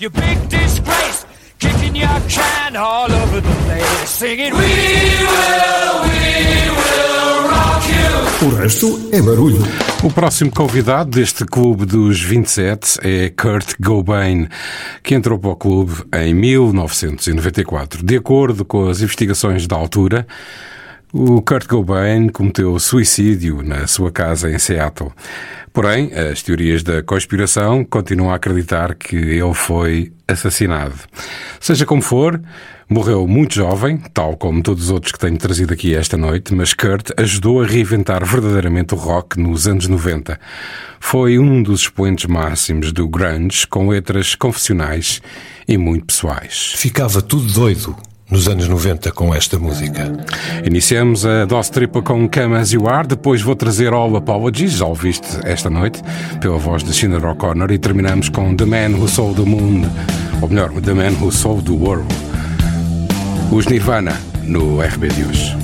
[0.00, 1.26] you big disgrace.
[1.58, 4.08] Kicking your can all over the place.
[4.08, 8.48] Singing, We will, we will rock you.
[8.48, 9.62] O resto é barulho.
[10.02, 14.48] O próximo convidado deste clube dos 27 é Kurt Cobain,
[15.02, 18.02] que entrou para o clube em 1994.
[18.02, 20.26] De acordo com as investigações da altura,
[21.12, 25.12] o Kurt Cobain cometeu suicídio na sua casa em Seattle.
[25.72, 30.94] Porém, as teorias da conspiração continuam a acreditar que ele foi assassinado.
[31.60, 32.40] Seja como for,
[32.88, 36.74] morreu muito jovem, tal como todos os outros que tenho trazido aqui esta noite, mas
[36.74, 40.38] Kurt ajudou a reinventar verdadeiramente o rock nos anos 90.
[40.98, 45.22] Foi um dos expoentes máximos do grunge, com letras confessionais
[45.68, 46.72] e muito pessoais.
[46.74, 47.96] Ficava tudo doido
[48.30, 50.12] nos anos 90 com esta música.
[50.64, 54.86] Iniciamos a dose tripla com Come As You Are, depois vou trazer All Apologies, já
[54.86, 56.00] ouviste esta noite,
[56.40, 59.82] pela voz de Sinead O'Connor, e terminamos com The Man Who Sold the Moon,
[60.40, 62.06] ou melhor, The Man Who Sold the World.
[63.50, 65.56] Os Nirvana, no RB de hoje.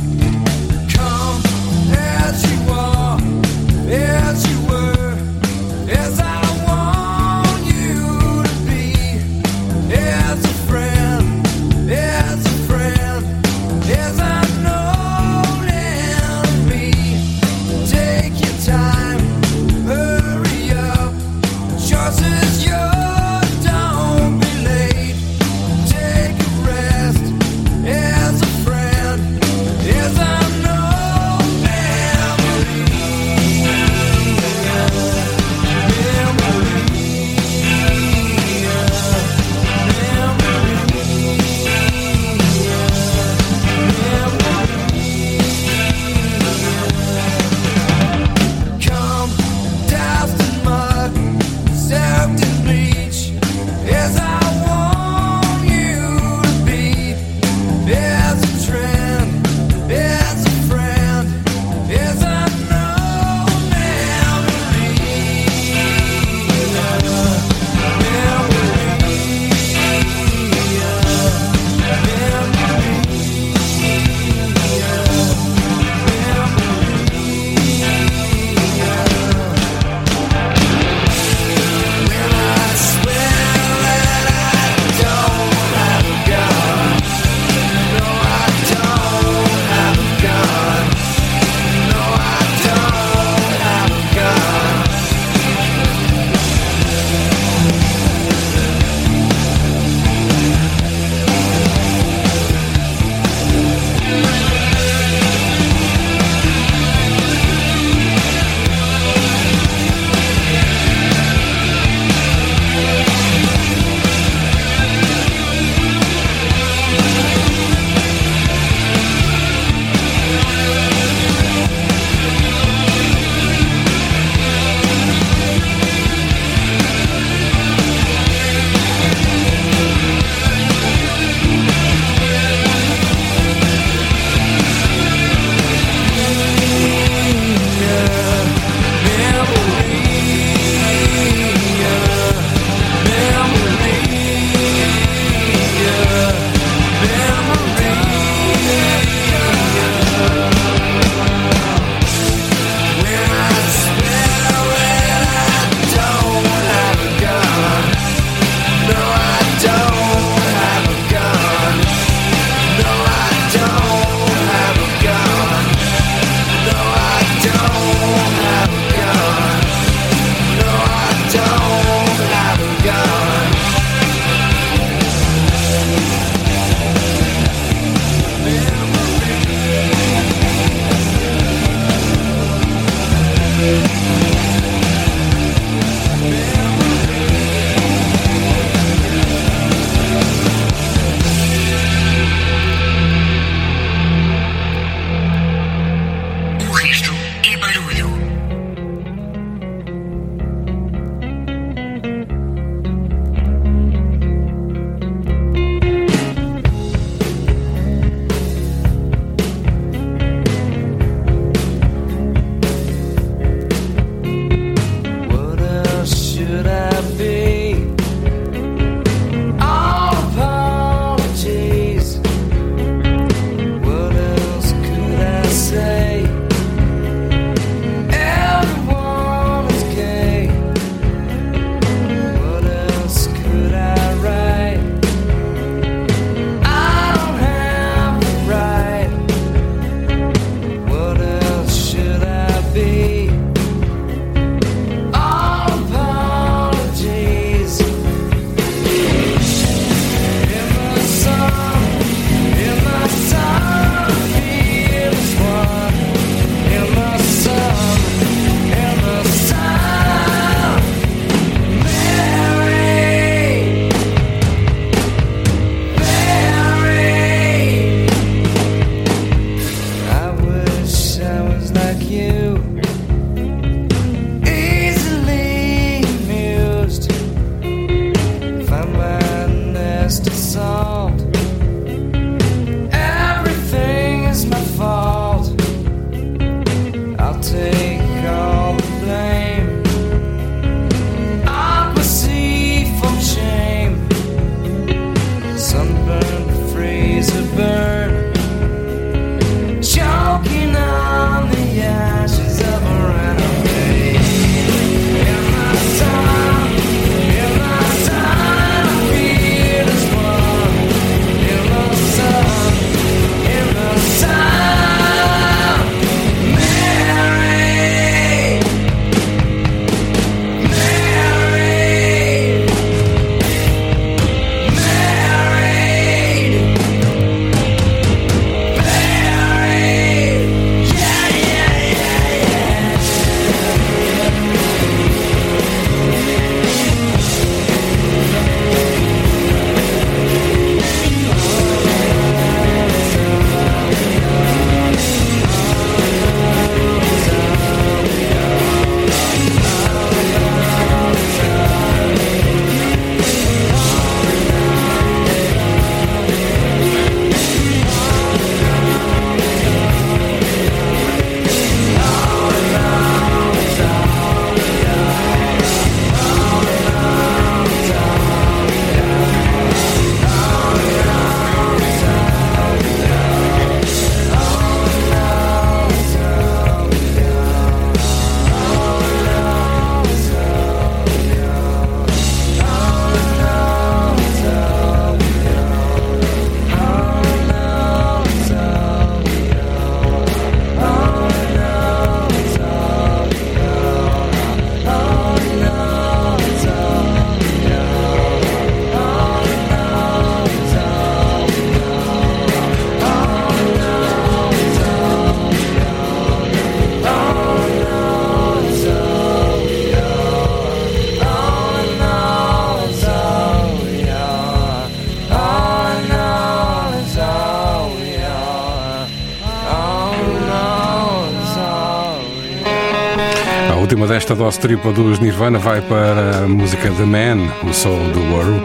[424.07, 428.65] Desta dose tripla dos Nirvana vai para a música The Man, o Soul do World,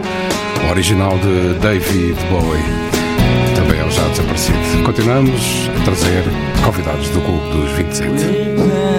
[0.70, 2.62] original de David Bowie.
[3.56, 4.58] Também é o já desaparecido.
[4.84, 6.24] Continuamos a trazer
[6.64, 8.52] convidados do Clube dos 27.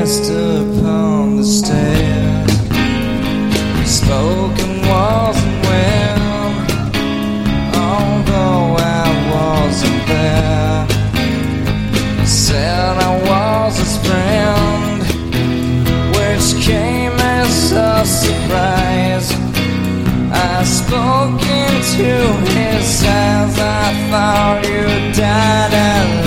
[0.03, 2.45] passed upon the stair.
[3.85, 6.19] Spoken wasn't well,
[7.75, 10.87] although I wasn't there.
[12.25, 14.42] Said I was friend,
[18.53, 19.31] surprise.
[20.31, 22.13] I spoke into
[22.53, 23.57] his eyes.
[23.59, 26.22] I thought you died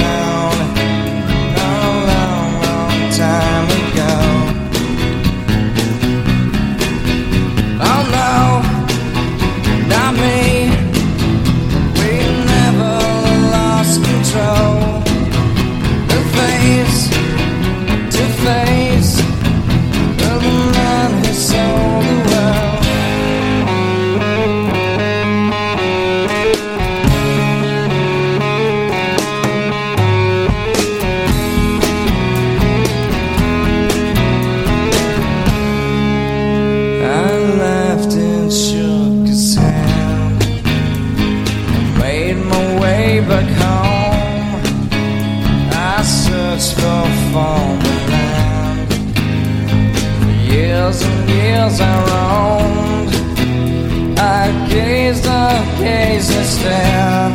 [55.86, 57.30] gazed and.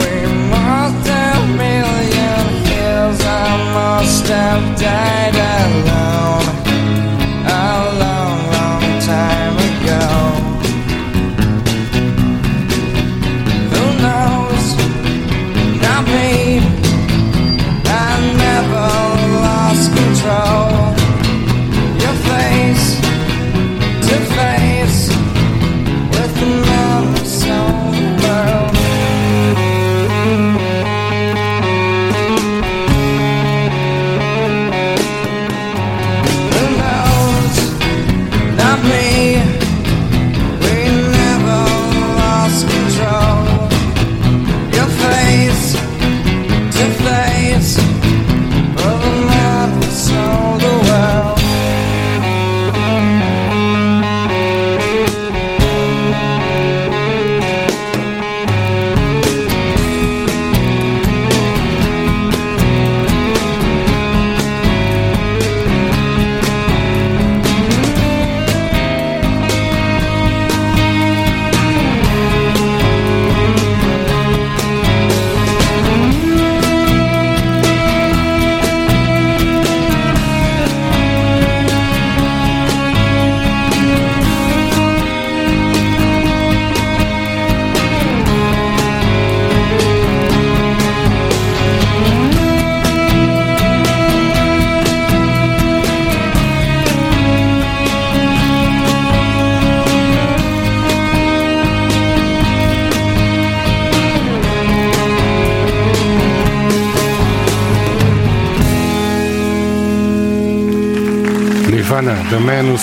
[0.00, 0.12] We
[0.54, 3.18] must have million years.
[3.44, 5.23] I must have died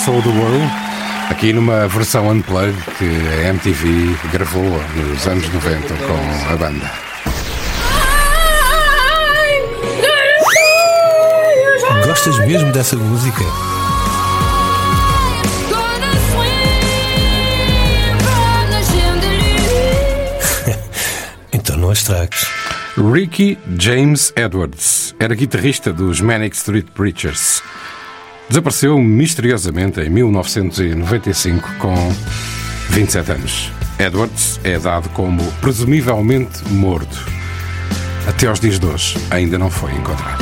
[0.04, 0.64] Sold the World,
[1.30, 4.64] aqui numa versão unplugged que a MTV gravou
[4.96, 6.90] nos anos 90 com a banda.
[12.04, 13.44] Gostas mesmo dessa música?
[21.52, 22.44] então não a estragues.
[22.96, 27.51] Ricky James Edwards era guitarrista dos Manic Street Preachers.
[28.52, 31.94] Desapareceu misteriosamente em 1995 com
[32.90, 33.72] 27 anos.
[33.98, 37.26] Edwards é dado como presumivelmente morto.
[38.28, 40.41] Até aos dias de hoje ainda não foi encontrado.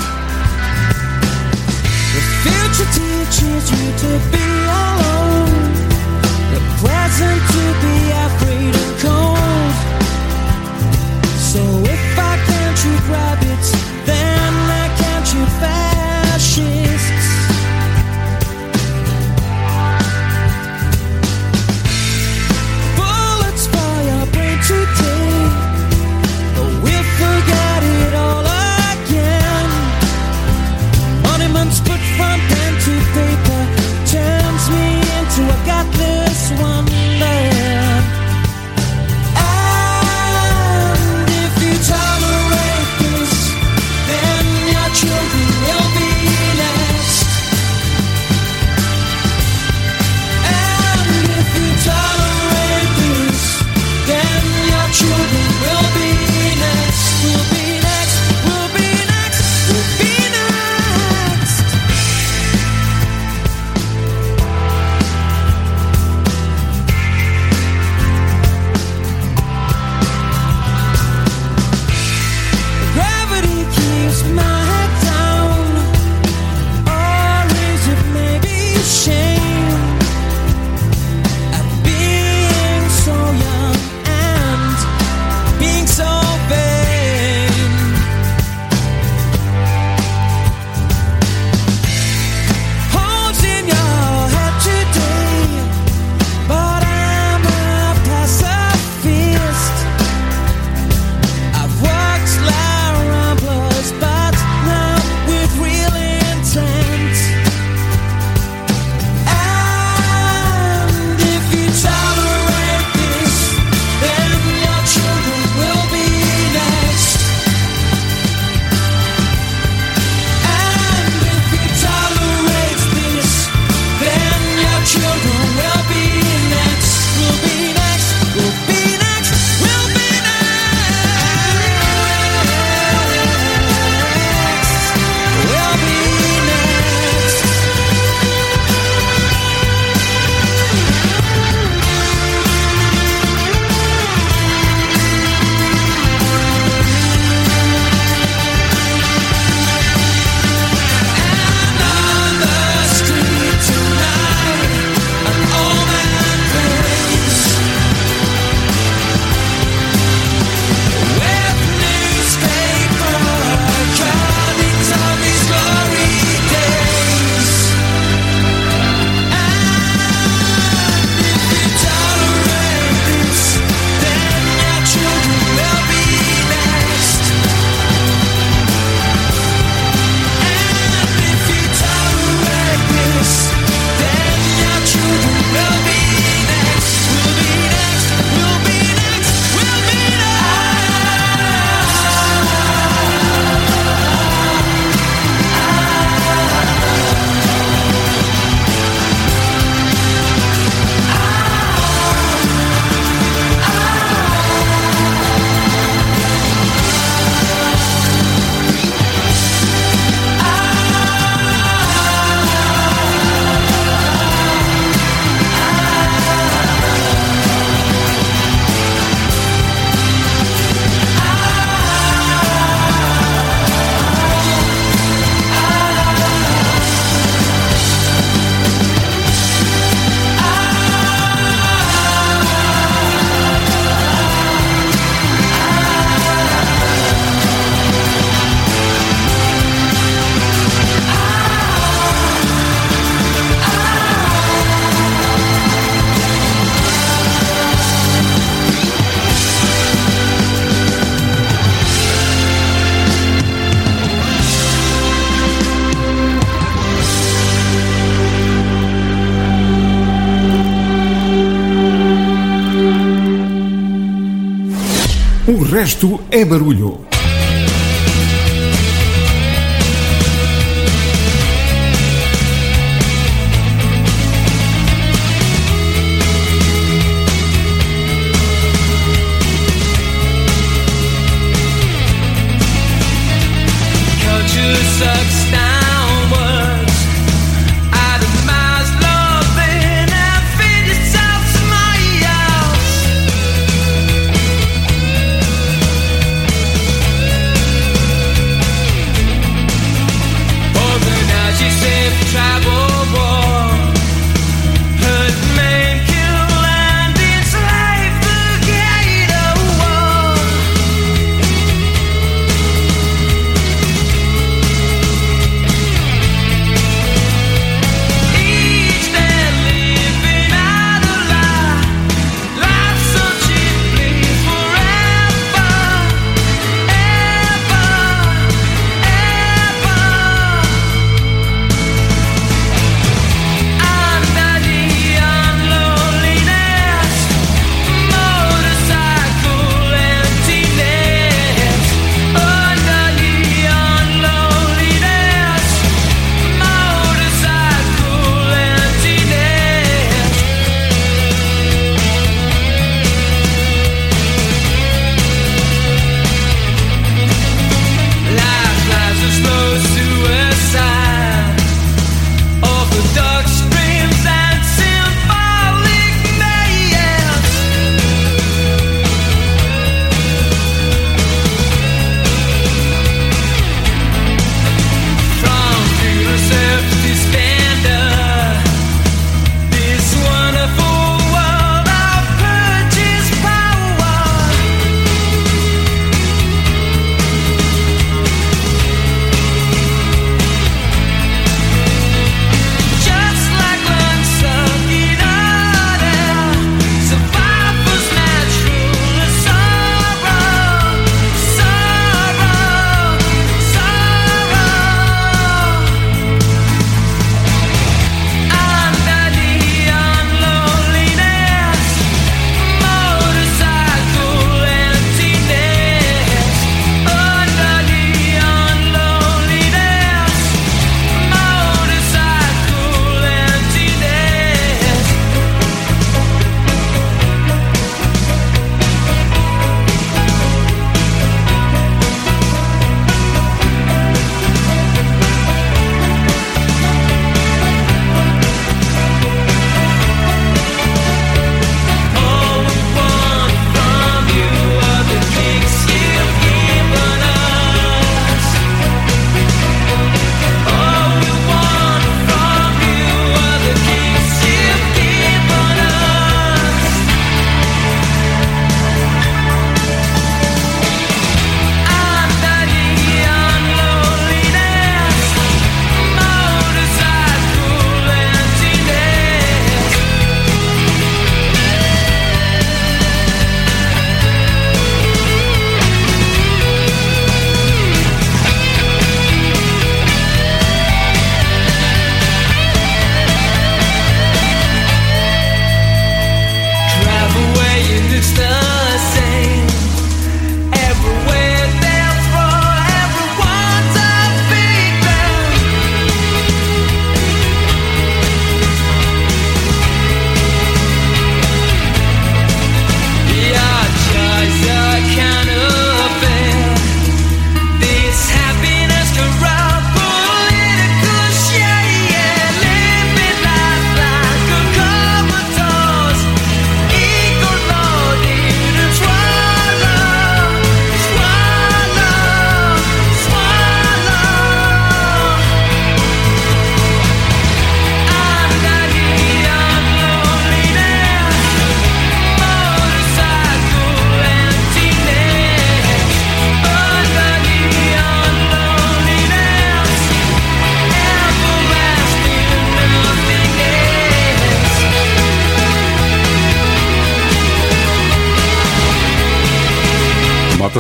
[265.91, 267.10] resto é barulho.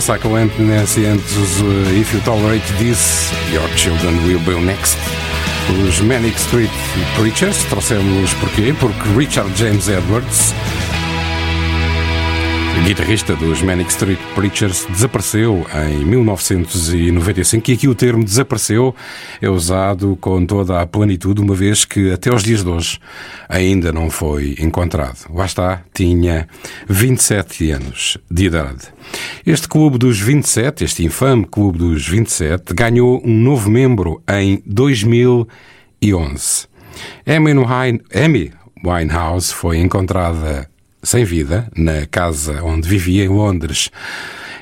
[0.00, 0.36] the Cycle
[1.92, 4.96] If You Tolerate This, Your Children Will Be Next.
[5.86, 6.70] Os Manic Street
[7.16, 8.72] Preachers, trouxemos porquê?
[8.78, 10.54] Porque Richard James Edwards
[12.78, 18.94] guitarrista dos Manic Street Preachers, desapareceu em 1995 e aqui o termo desapareceu
[19.40, 22.98] é usado com toda a plenitude, uma vez que até os dias de hoje
[23.48, 25.18] ainda não foi encontrado.
[25.32, 26.48] Lá está, tinha
[26.88, 28.88] 27 anos de idade.
[29.46, 36.66] Este clube dos 27, este infame clube dos 27, ganhou um novo membro em 2011.
[37.26, 38.52] Amy Wine- Amy
[38.84, 40.68] Winehouse foi encontrada
[41.02, 43.90] sem vida na casa onde vivia em Londres.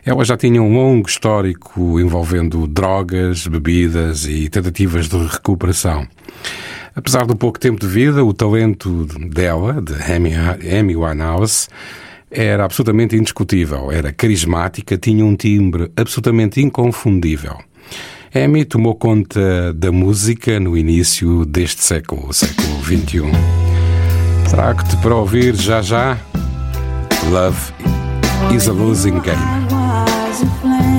[0.04, 6.06] Ela já tinha um longo histórico envolvendo drogas, bebidas e tentativas de recuperação.
[6.94, 11.68] Apesar do pouco tempo de vida, o talento dela, de Amy, Winehouse,
[12.30, 13.92] era absolutamente indiscutível.
[13.92, 17.58] Era carismática, tinha um timbre absolutamente inconfundível.
[18.34, 23.67] Amy tomou conta da música no início deste século, século XXI.
[24.50, 26.16] Trago-te para ouvir já já
[27.30, 27.72] Love
[28.54, 30.97] is a Losing Game.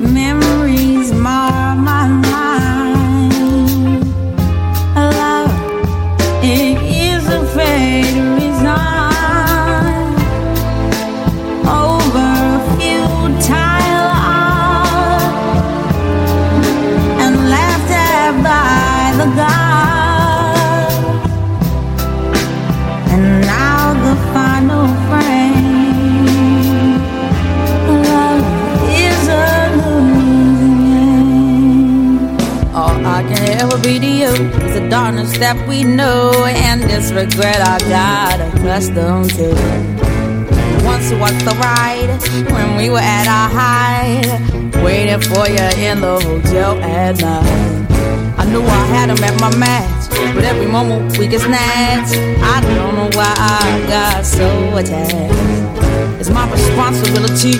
[0.00, 0.59] Memories
[35.40, 39.48] that we know and this regret I got accustomed to.
[40.84, 42.12] Once was the ride
[42.52, 48.36] when we were at our height, waiting for you in the hotel at night.
[48.36, 52.16] I knew I had him at my match, but every moment we get snatched.
[52.44, 56.20] I don't know why I got so attached.
[56.20, 57.56] It's my responsibility,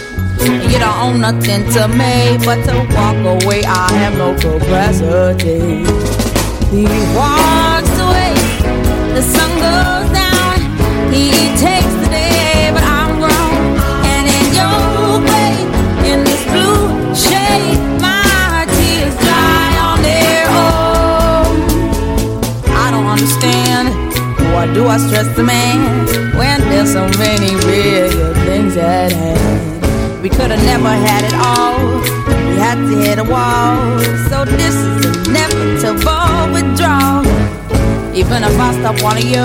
[0.68, 3.64] you don't own nothing to me but to walk away.
[3.64, 5.80] I have no capacity.
[6.70, 6.84] He
[7.16, 7.49] walks
[24.74, 26.06] do I stress the man
[26.38, 30.22] when there's so many real good things at hand?
[30.22, 32.00] We could have never had it all.
[32.48, 33.98] We had to hit a wall.
[34.28, 36.99] So this is inevitable withdrawal.
[38.30, 39.42] Even if I stop of you,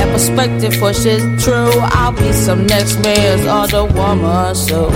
[0.00, 4.54] and perspective for pushes true, I'll be some next man's other woman.
[4.54, 4.88] So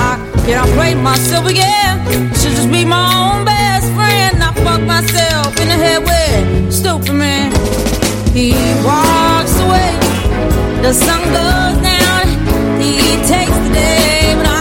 [0.00, 0.16] I
[0.46, 2.00] cannot blame myself again.
[2.32, 4.42] Should just be my own best friend.
[4.42, 7.52] I fuck myself in the head with stupid man.
[8.32, 9.92] He walks away,
[10.80, 12.24] the sun goes down.
[12.80, 14.55] He takes the day, but I'm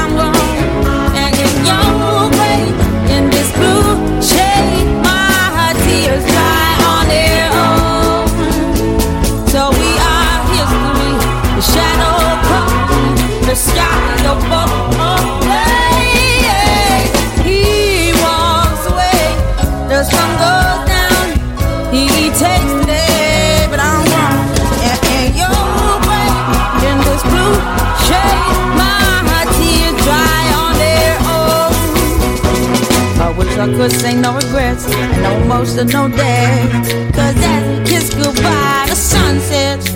[33.65, 36.69] I could say no regrets and no most of no day.
[37.15, 39.87] Cause as we kiss goodbye, the sun sets.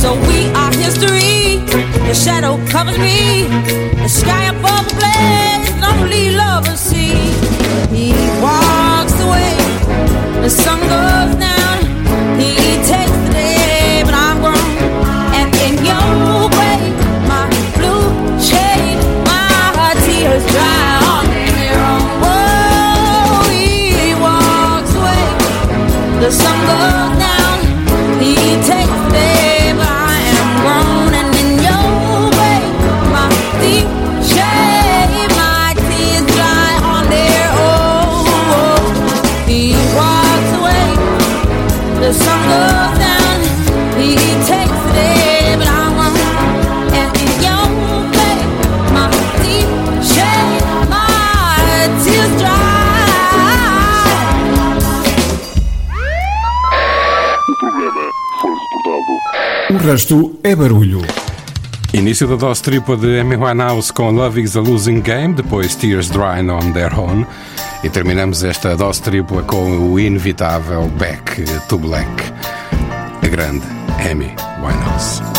[0.00, 1.58] So we are history.
[2.06, 3.48] The shadow covers me.
[4.04, 7.16] The sky above the blaze, lonely lovers see.
[7.90, 9.56] He walks away.
[10.40, 11.78] The sun goes down.
[12.38, 12.54] He
[12.86, 14.70] takes the day, but I'm grown.
[15.34, 16.78] And in your way,
[17.26, 21.03] my blue shade, my tears dry.
[26.24, 27.43] the sun goes down.
[59.84, 61.02] resto é barulho.
[61.92, 66.08] Início da dose tripla de Amy Winehouse com Love is a Losing Game, depois Tears
[66.08, 67.26] Drying on Their Own.
[67.82, 72.08] E terminamos esta dose tripla com o inevitável Back to Black.
[73.22, 73.66] A grande
[74.10, 75.33] Amy Winehouse.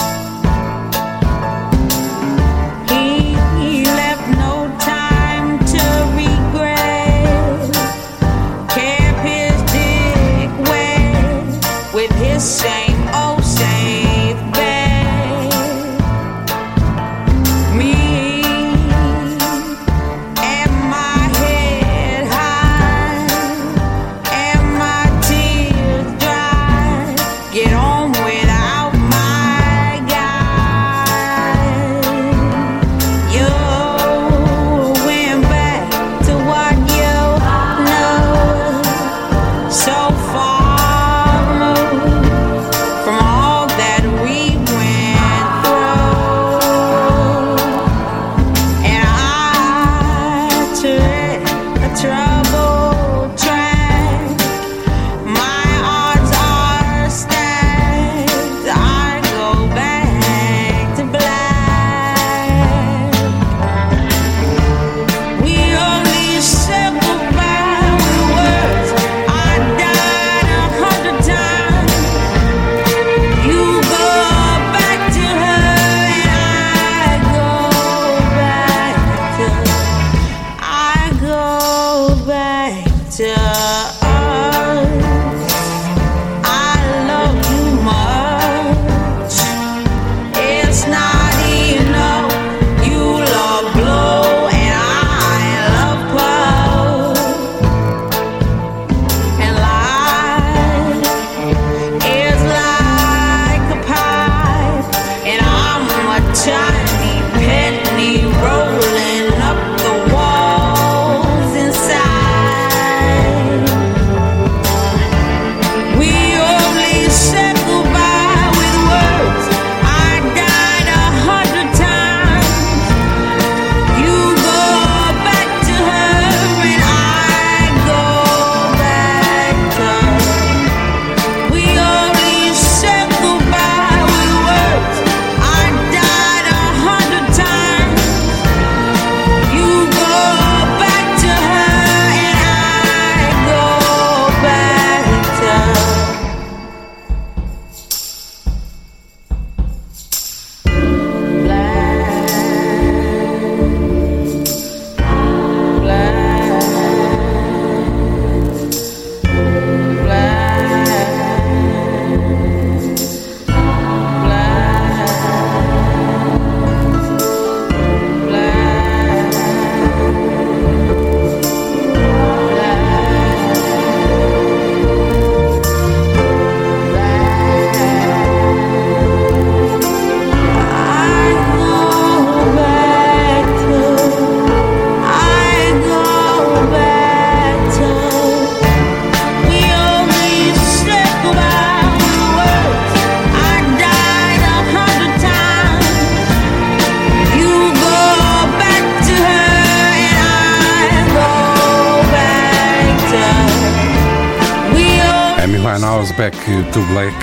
[205.66, 205.82] Van
[206.16, 206.38] Back
[206.72, 207.18] to Black.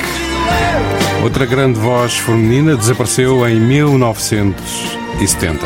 [1.22, 5.64] Outra grande voz feminina desapareceu em 1970.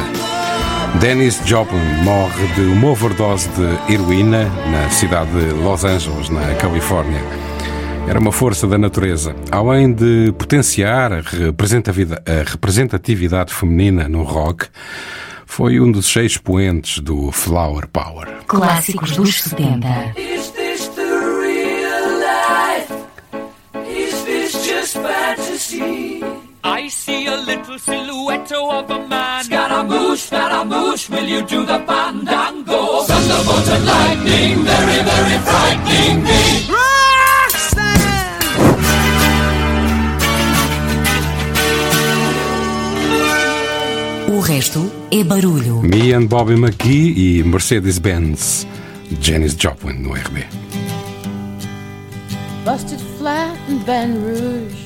[1.01, 7.23] Dennis Joplin morre de uma overdose de heroína na cidade de Los Angeles, na Califórnia.
[8.07, 9.35] Era uma força da natureza.
[9.51, 11.23] Além de potenciar a
[12.45, 14.67] representatividade feminina no rock,
[15.47, 18.29] foi um dos seis expoentes do Flower Power.
[18.47, 20.13] Clássicos dos 70.
[27.37, 29.45] A little silhouette of a man.
[29.45, 33.03] Scaramouche, Scaramouche, will you do the fandango?
[33.09, 36.67] Thunderbolt and lightning, very, very frightening me.
[44.29, 45.83] O resto é barulho.
[45.83, 48.67] Me and Bobby McGee e Mercedes-Benz.
[49.21, 50.45] Janis Joplin no RB.
[52.65, 54.86] Busted flat in Baton Rouge,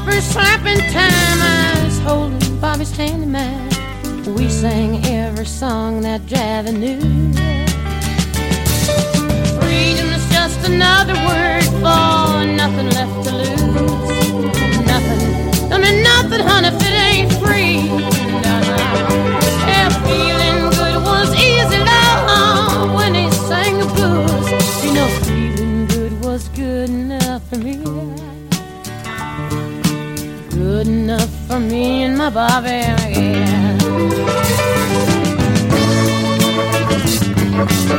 [0.00, 1.40] wipers slapping time.
[1.40, 4.34] I was holding Bobby's hand in.
[4.34, 7.00] We sang every song that Javi knew.
[9.60, 14.86] Freedom is just another word for nothing left to lose.
[14.86, 18.09] Nothing, I mean nothing, honey, if it ain't free.
[30.80, 33.78] Good enough for me and my Bobby, yeah.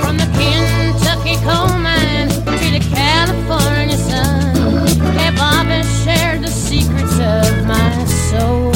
[0.01, 7.67] From the Kentucky coal mine to the California sun, hey Bobby shared the secrets of
[7.67, 8.73] my soul.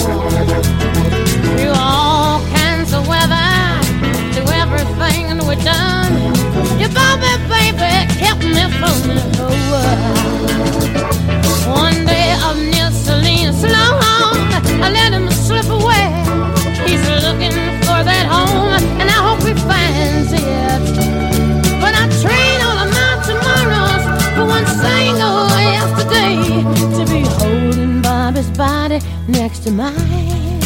[1.58, 3.50] Through all kinds of weather,
[4.34, 6.14] through everything we've done,
[6.80, 10.25] your Bobby baby kept me from the whole
[13.64, 14.36] Long,
[14.84, 16.08] I let him slip away.
[16.86, 17.56] He's looking
[17.88, 20.84] for that home, and I hope he finds it.
[21.82, 24.04] But I trade all of my tomorrows
[24.36, 25.48] for one single
[25.80, 26.36] yesterday
[26.98, 30.62] to be holding Bobby's body next to mine.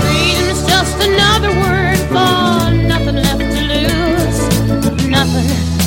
[0.00, 5.08] Freedom is just another word for nothing left to lose.
[5.08, 5.73] Nothing.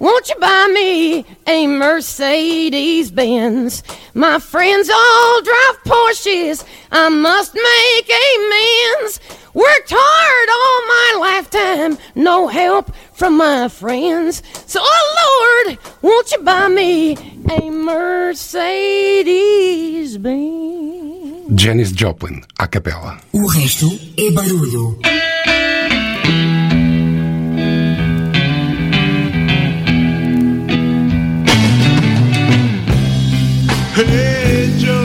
[0.00, 3.82] won't you buy me a Mercedes Benz?
[4.14, 6.64] My friends all drive Porsches.
[6.90, 9.20] I must make amends.
[9.54, 14.42] Worked hard all my lifetime, no help from my friends.
[14.66, 17.16] So, oh Lord, won't you buy me
[17.50, 19.18] a Mercedes
[20.18, 21.60] Benz?
[21.60, 23.20] Janis Joplin, a capela.
[23.32, 24.96] O resto é barulho.
[33.92, 34.99] Hey Joe,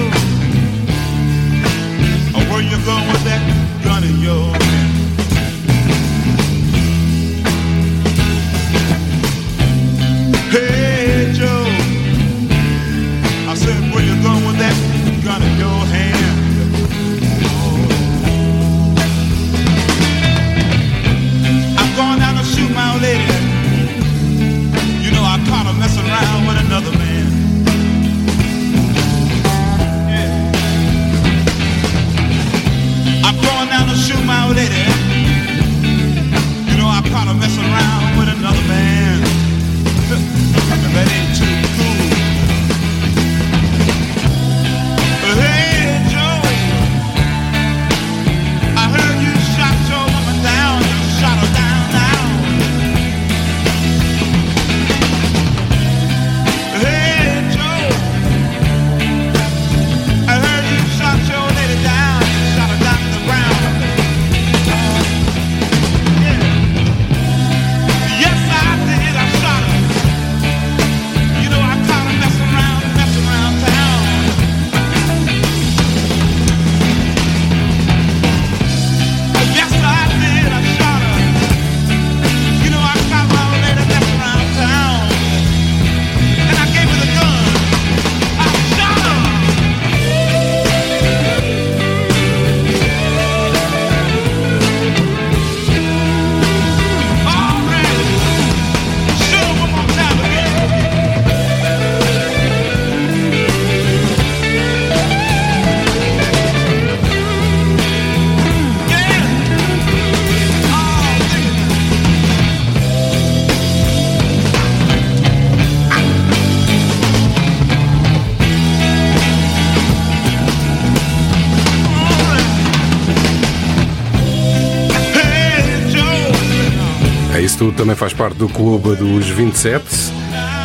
[127.75, 129.83] também faz parte do clube dos 27.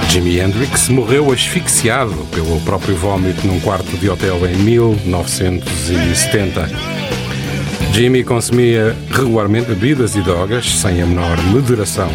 [0.08, 6.68] Jimi Hendrix morreu asfixiado pelo próprio vómito num quarto de hotel em 1970.
[7.92, 12.10] Jimmy consumia regularmente bebidas e drogas, sem a menor moderação.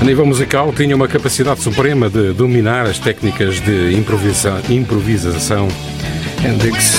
[0.00, 5.68] A nível musical, tinha uma capacidade suprema de dominar as técnicas de improvisa- improvisação.
[6.44, 6.94] Hendrix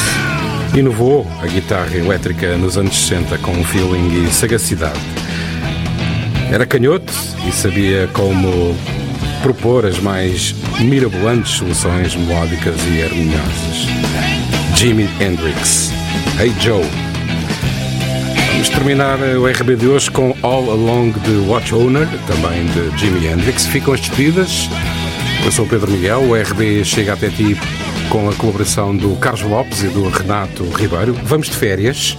[0.76, 4.99] inovou a guitarra elétrica nos anos 60 com feeling e sagacidade.
[6.49, 7.14] Era canhoto
[7.45, 8.74] e sabia como
[9.41, 13.88] propor as mais mirabolantes soluções melódicas e harmoniosas.
[14.76, 15.91] Jimi Hendrix.
[16.40, 16.86] Hey Joe.
[18.52, 23.28] Vamos terminar o RB de hoje com All Along the Watch Owner, também de Jimi
[23.28, 23.65] Hendrix.
[23.65, 24.69] Ficam as despedidas.
[25.44, 26.22] Eu sou o Pedro Miguel.
[26.22, 27.57] O RB chega até ti
[28.10, 31.14] com a colaboração do Carlos Lopes e do Renato Ribeiro.
[31.24, 32.18] Vamos de férias.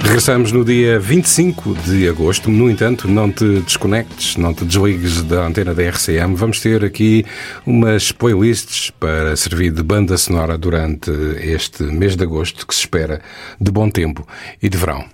[0.00, 2.50] Regressamos no dia 25 de agosto.
[2.50, 6.34] No entanto, não te desconectes, não te desligues da antena da RCM.
[6.34, 7.24] Vamos ter aqui
[7.66, 11.10] umas playlists para servir de banda sonora durante
[11.40, 13.20] este mês de agosto, que se espera
[13.60, 14.26] de bom tempo
[14.62, 15.04] e de verão.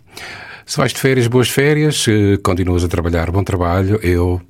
[0.67, 2.03] Se vais de férias, boas férias.
[2.03, 3.99] Se continuas a trabalhar, bom trabalho.
[4.03, 4.41] Eu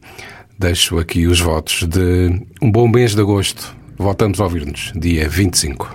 [0.58, 3.74] deixo aqui os votos de um bom mês de agosto.
[3.96, 5.94] Voltamos a ouvir-nos dia 25.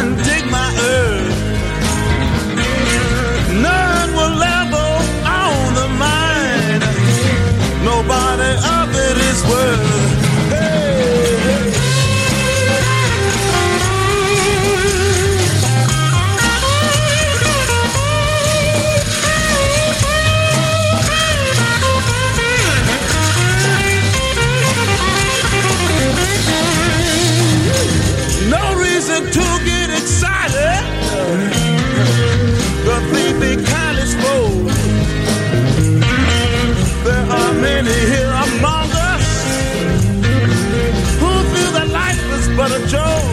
[42.93, 43.30] is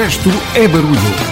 [0.00, 1.29] resto é barulho.